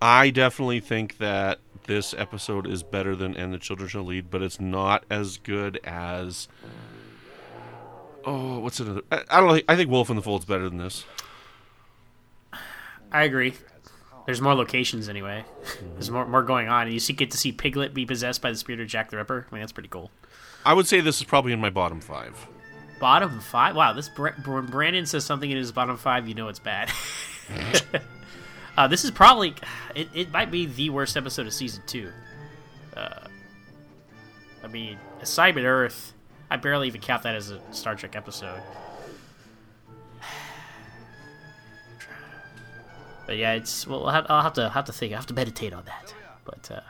[0.00, 4.40] I definitely think that this episode is better than And the Children Shall Lead, but
[4.40, 6.48] it's not as good as.
[8.24, 9.02] Oh, what's another?
[9.12, 9.62] I, I don't know.
[9.68, 11.04] I think Wolf in the Fold's better than this.
[13.12, 13.54] I agree.
[14.26, 15.44] There's more locations anyway.
[15.94, 18.50] There's more more going on, and you see get to see Piglet be possessed by
[18.50, 19.46] the spirit of Jack the Ripper.
[19.50, 20.10] I mean, that's pretty cool.
[20.64, 22.46] I would say this is probably in my bottom five.
[23.00, 23.74] Bottom five.
[23.74, 26.28] Wow, this Br- Brandon says something in his bottom five.
[26.28, 26.90] You know it's bad.
[28.76, 29.54] uh, this is probably
[29.94, 30.30] it, it.
[30.30, 32.10] might be the worst episode of season two.
[32.96, 33.26] Uh,
[34.62, 36.12] I mean, Assignment Earth.
[36.50, 38.60] I barely even count that as a Star Trek episode.
[43.30, 44.06] But yeah, it's well.
[44.06, 45.12] I'll have, I'll have to have to think.
[45.12, 46.12] I have to meditate on that.
[46.44, 46.80] But uh,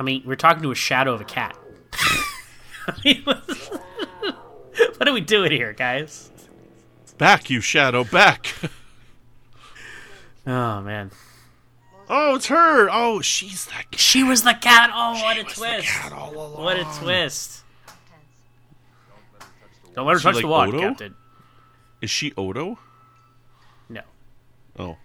[0.00, 1.56] I mean, we're talking to a shadow of a cat.
[2.88, 6.32] I mean, what are we doing here, guys?
[7.18, 8.52] Back, you shadow, back.
[10.46, 11.10] Oh man,
[12.10, 12.90] oh, it's her.
[12.90, 13.92] Oh, she's that.
[13.92, 13.98] cat.
[13.98, 14.90] she was the cat.
[14.92, 15.86] Oh, what a was the twist!
[15.86, 16.62] cat all along.
[16.62, 17.62] What a twist!
[19.94, 20.80] Don't let her She touch like the water, Odo?
[20.80, 21.14] Captain.
[22.04, 22.78] Is she Odo?
[23.88, 24.02] No,
[24.78, 24.98] Oh.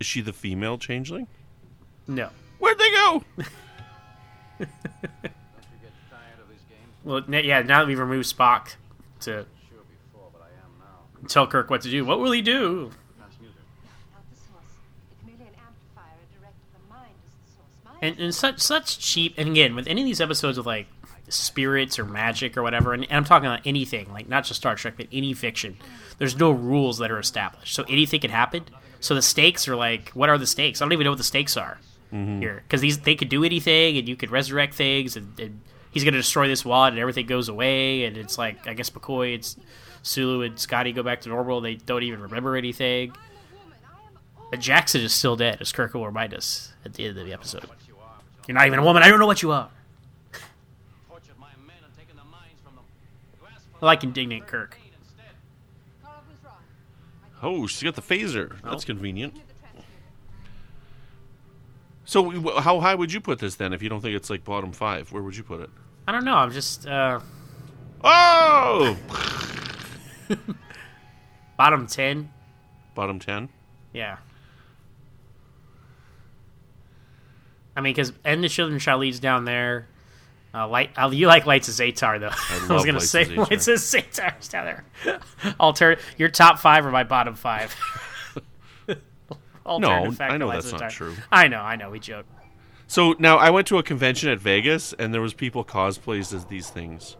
[0.00, 1.26] Is she the female changeling?
[2.06, 2.30] no.
[2.58, 3.22] Where'd they go?
[7.04, 7.60] Well, yeah.
[7.60, 8.74] Now that we've removed Spock
[9.20, 9.44] to
[11.28, 12.90] tell Kirk what to do, what will he do?
[13.18, 14.64] Not the source.
[15.12, 17.68] It's merely an amplifier, a direct of the mind is the source.
[17.84, 20.86] Mind and, and such such cheap and again with any of these episodes of like
[21.28, 24.74] spirits or magic or whatever and, and i'm talking about anything like not just star
[24.74, 25.76] trek but any fiction.
[26.18, 27.74] There's no rules that are established.
[27.74, 28.64] So anything could happen.
[28.98, 30.80] So the stakes are like what are the stakes?
[30.80, 31.78] I don't even know what the stakes are
[32.12, 32.40] mm-hmm.
[32.40, 35.60] here because these they could do anything and you could resurrect things and, and
[35.90, 38.90] he's going to destroy this wad and everything goes away and it's like i guess
[38.90, 39.56] mccoy it's
[40.02, 43.12] sulu and scotty go back to normal they don't even remember anything.
[44.50, 47.32] But jackson is still dead as kirk will remind us at the end of the
[47.32, 47.68] episode.
[48.46, 49.02] You're not even a woman.
[49.02, 49.68] I don't know what you are.
[53.80, 54.76] Like indignant Kirk.
[56.04, 56.54] Korob was wrong.
[57.42, 58.60] Oh, she's got the phaser.
[58.62, 59.34] That's convenient.
[62.04, 63.72] So, how high would you put this then?
[63.74, 65.68] If you don't think it's like bottom five, where would you put it?
[66.06, 66.36] I don't know.
[66.36, 67.20] I'm just uh,
[68.02, 68.96] Oh,
[71.58, 72.30] bottom ten.
[72.94, 73.50] bottom ten.
[73.92, 74.16] Yeah.
[77.76, 79.86] I mean, because and the children shall leads down there.
[80.54, 80.90] Uh, light.
[80.96, 82.28] Uh, you like lights of Zetar though.
[82.70, 83.50] I, was gonna Lights say of Zetar.
[83.50, 84.64] lights of Zetar's down
[85.04, 85.20] there.
[85.60, 87.74] Alter your top five or my bottom five.
[88.86, 88.98] Fact
[89.68, 91.14] I know Lights that's not true.
[91.30, 91.60] I know.
[91.60, 91.90] I know.
[91.90, 92.24] We joke.
[92.86, 96.46] So now I went to a convention at Vegas, and there was people cosplays as
[96.46, 97.18] these things.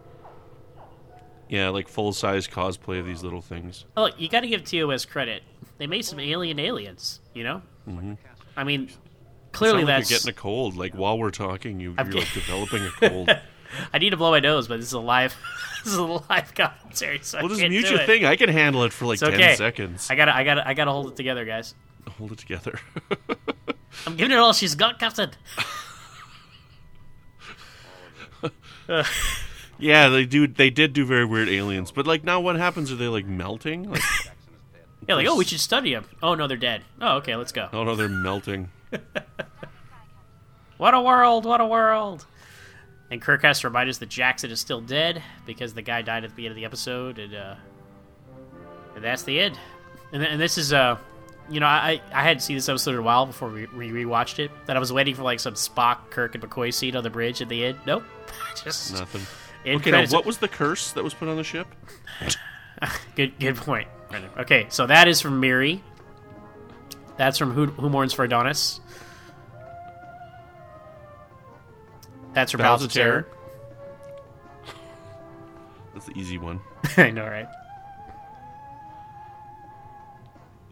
[1.50, 3.84] Yeah, like full size cosplay of these little things.
[3.96, 5.42] Oh, look, you got to give TOS credit.
[5.76, 7.20] They made some alien aliens.
[7.34, 7.62] You know.
[7.86, 8.14] Mm-hmm.
[8.56, 8.88] I mean,
[9.52, 10.10] clearly like that's.
[10.10, 10.76] you're getting a cold.
[10.76, 13.30] Like while we're talking, you, you're I'm like developing a cold.
[13.92, 15.36] I need to blow my nose, but this is a live.
[15.84, 17.20] this is a live commentary.
[17.22, 18.06] So well, I just mute your it.
[18.06, 18.24] thing.
[18.24, 19.54] I can handle it for like It's ten okay.
[19.56, 20.10] seconds.
[20.10, 21.74] I gotta, I gotta, I gotta hold it together, guys.
[22.16, 22.78] Hold it together.
[24.06, 25.30] I'm giving it all she's got, Captain.
[29.78, 30.46] yeah, they do.
[30.46, 32.90] They did do very weird aliens, but like now, what happens?
[32.90, 33.90] Are they like melting?
[33.90, 34.02] Like,
[35.08, 36.06] Yeah, like, oh, we should study them.
[36.22, 36.82] Oh no, they're dead.
[37.00, 37.68] Oh, okay, let's go.
[37.72, 38.70] oh no, they're melting.
[40.78, 41.44] What a world!
[41.44, 42.24] What a world!
[43.10, 46.22] And Kirk has to remind us that Jackson is still dead because the guy died
[46.24, 47.54] at the beginning of the episode, and uh,
[48.94, 49.58] and that's the end.
[50.12, 50.96] And, and this is uh,
[51.50, 54.38] you know, I I hadn't seen this episode in a while before we, we rewatched
[54.38, 54.52] it.
[54.66, 57.42] That I was waiting for like some Spock, Kirk, and McCoy scene on the bridge
[57.42, 57.78] at the end.
[57.84, 58.04] Nope,
[58.64, 59.22] just Nothing.
[59.66, 61.66] Okay, now what was the curse that was put on the ship?
[63.16, 63.88] Good, good point.
[64.38, 65.82] Okay, so that is from Miri.
[67.18, 68.80] That's from Who, Who Mourns for Adonis.
[72.32, 73.26] That's from of of Terror.
[75.92, 76.60] That's the easy one.
[76.96, 77.48] I know, right?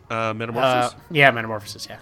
[0.08, 0.94] Uh, Metamorphosis.
[0.94, 1.88] Uh, yeah, Metamorphosis.
[1.90, 1.98] Yeah.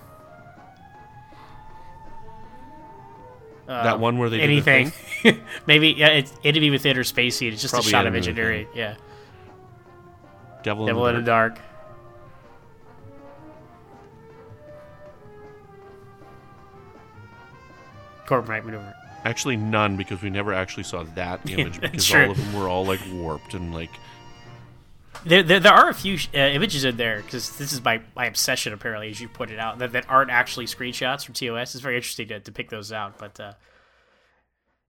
[3.67, 4.91] that one where they did the Anything.
[4.91, 5.41] thing?
[5.67, 7.55] Maybe yeah, it's enemy within or space seed.
[7.55, 8.67] It's just Probably a shot of engineering.
[8.75, 8.97] Yeah.
[10.63, 11.55] Devil, Devil in in the the Dark.
[11.57, 11.65] dark.
[18.31, 18.95] Right maneuver.
[19.25, 22.25] Actually, none because we never actually saw that image because Sure.
[22.25, 23.91] all of them were all like warped and like.
[25.25, 28.27] There, there, there are a few uh, images in there because this is my, my
[28.27, 31.75] obsession apparently, as you pointed out, that, that aren't actually screenshots from TOS.
[31.75, 33.53] It's very interesting to, to pick those out, but uh,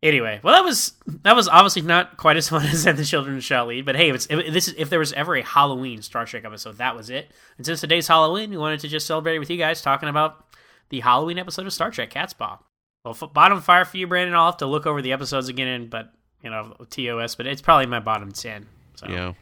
[0.04, 3.66] Anyway, well, that was that was obviously not quite as fun as the Children Shall
[3.66, 6.26] Lead," but hey, if, it's, if this is, if there was ever a Halloween Star
[6.26, 7.32] Trek episode, that was it.
[7.58, 10.46] And since today's Halloween, we wanted to just celebrate with you guys, talking about
[10.90, 12.60] the Halloween episode of Star Trek Catspaw.
[13.06, 14.36] Well, f- bottom fire for you, Brandon.
[14.36, 16.12] I'll have to look over the episodes again, but
[16.44, 18.66] you know TOS, but it's probably my bottom ten.
[18.96, 19.08] So.
[19.08, 19.34] Yeah.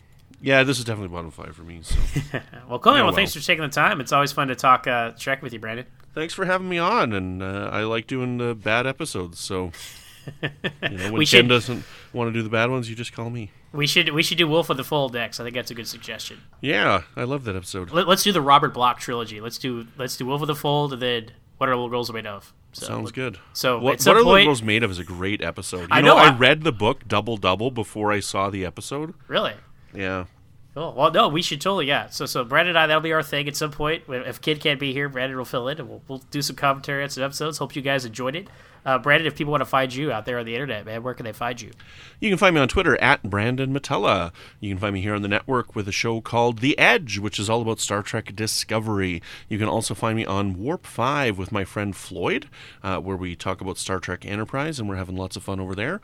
[0.41, 1.79] Yeah, this is definitely bottom five for me.
[1.83, 1.95] So
[2.67, 2.91] Well, cool.
[2.93, 3.15] Yeah, well, well.
[3.15, 4.01] thanks for taking the time.
[4.01, 5.85] It's always fun to talk uh, Trek with you, Brandon.
[6.13, 9.39] thanks for having me on, and uh, I like doing the bad episodes.
[9.39, 9.71] So
[10.41, 10.49] you
[10.81, 13.29] know, when We Ken should- doesn't want to do the bad ones, you just call
[13.29, 13.51] me.
[13.71, 15.39] We should we should do Wolf of the Full Decks.
[15.39, 16.41] I think that's a good suggestion.
[16.61, 17.91] Yeah, I love that episode.
[17.91, 19.39] Let, us do the Robert Bloch trilogy.
[19.39, 22.25] Let's do let's do Wolf of the Fold and then What Are Little Girls Made
[22.27, 22.53] Of?
[22.73, 23.37] So, Sounds good.
[23.53, 25.81] So what, what are point- Girls Made of is a great episode.
[25.81, 28.65] You I know, know, I I- read the book Double Double before I saw the
[28.65, 29.13] episode.
[29.27, 29.53] Really?
[29.93, 30.25] Yeah.
[30.73, 30.93] Cool.
[30.97, 32.09] Well, no, we should totally, yeah.
[32.09, 34.03] So, so Brandon and I, that'll be our thing at some point.
[34.07, 37.03] If Kid can't be here, Brandon will fill in, and we'll, we'll do some commentary
[37.03, 37.59] on some episodes.
[37.59, 38.47] Hope you guys enjoyed it.
[38.85, 41.13] Uh, Brandon, if people want to find you out there on the internet, man, where
[41.13, 41.71] can they find you?
[42.19, 44.33] You can find me on Twitter at Brandon Mutala.
[44.59, 47.39] You can find me here on the network with a show called The Edge, which
[47.39, 49.21] is all about Star Trek Discovery.
[49.47, 52.49] You can also find me on Warp 5 with my friend Floyd,
[52.81, 55.75] uh, where we talk about Star Trek Enterprise, and we're having lots of fun over
[55.75, 56.01] there.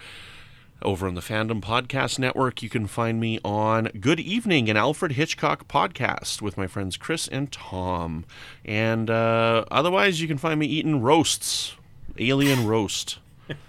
[0.81, 5.11] Over on the Fandom Podcast Network, you can find me on Good Evening, an Alfred
[5.13, 8.23] Hitchcock podcast with my friends Chris and Tom.
[8.63, 11.75] And uh, otherwise, you can find me eating roasts,
[12.17, 13.19] alien roast.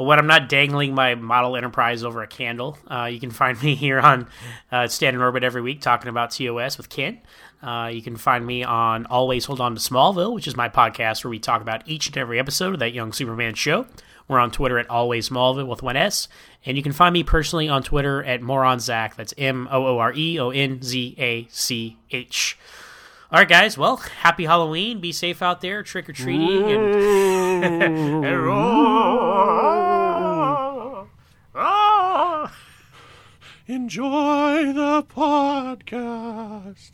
[0.00, 3.62] Well, when I'm not dangling my model Enterprise over a candle, uh, you can find
[3.62, 4.28] me here on
[4.72, 7.20] uh, Standard Orbit every week talking about TOS with Ken.
[7.62, 11.22] Uh, you can find me on Always Hold On to Smallville, which is my podcast
[11.22, 13.84] where we talk about each and every episode of that Young Superman show.
[14.30, 16.28] We're on Twitter at Always Smallville with one S.
[16.64, 19.16] And you can find me personally on Twitter at MooreonZach.
[19.16, 22.56] That's M O O R E O N Z A C H.
[23.32, 23.76] All right, guys.
[23.76, 25.00] Well, happy Halloween.
[25.00, 26.94] Be safe out there, trick or treating, and
[28.24, 28.24] mm.
[31.56, 32.54] ah.
[33.66, 36.92] Enjoy the podcast.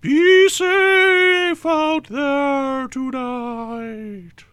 [0.00, 4.45] Be safe out there tonight.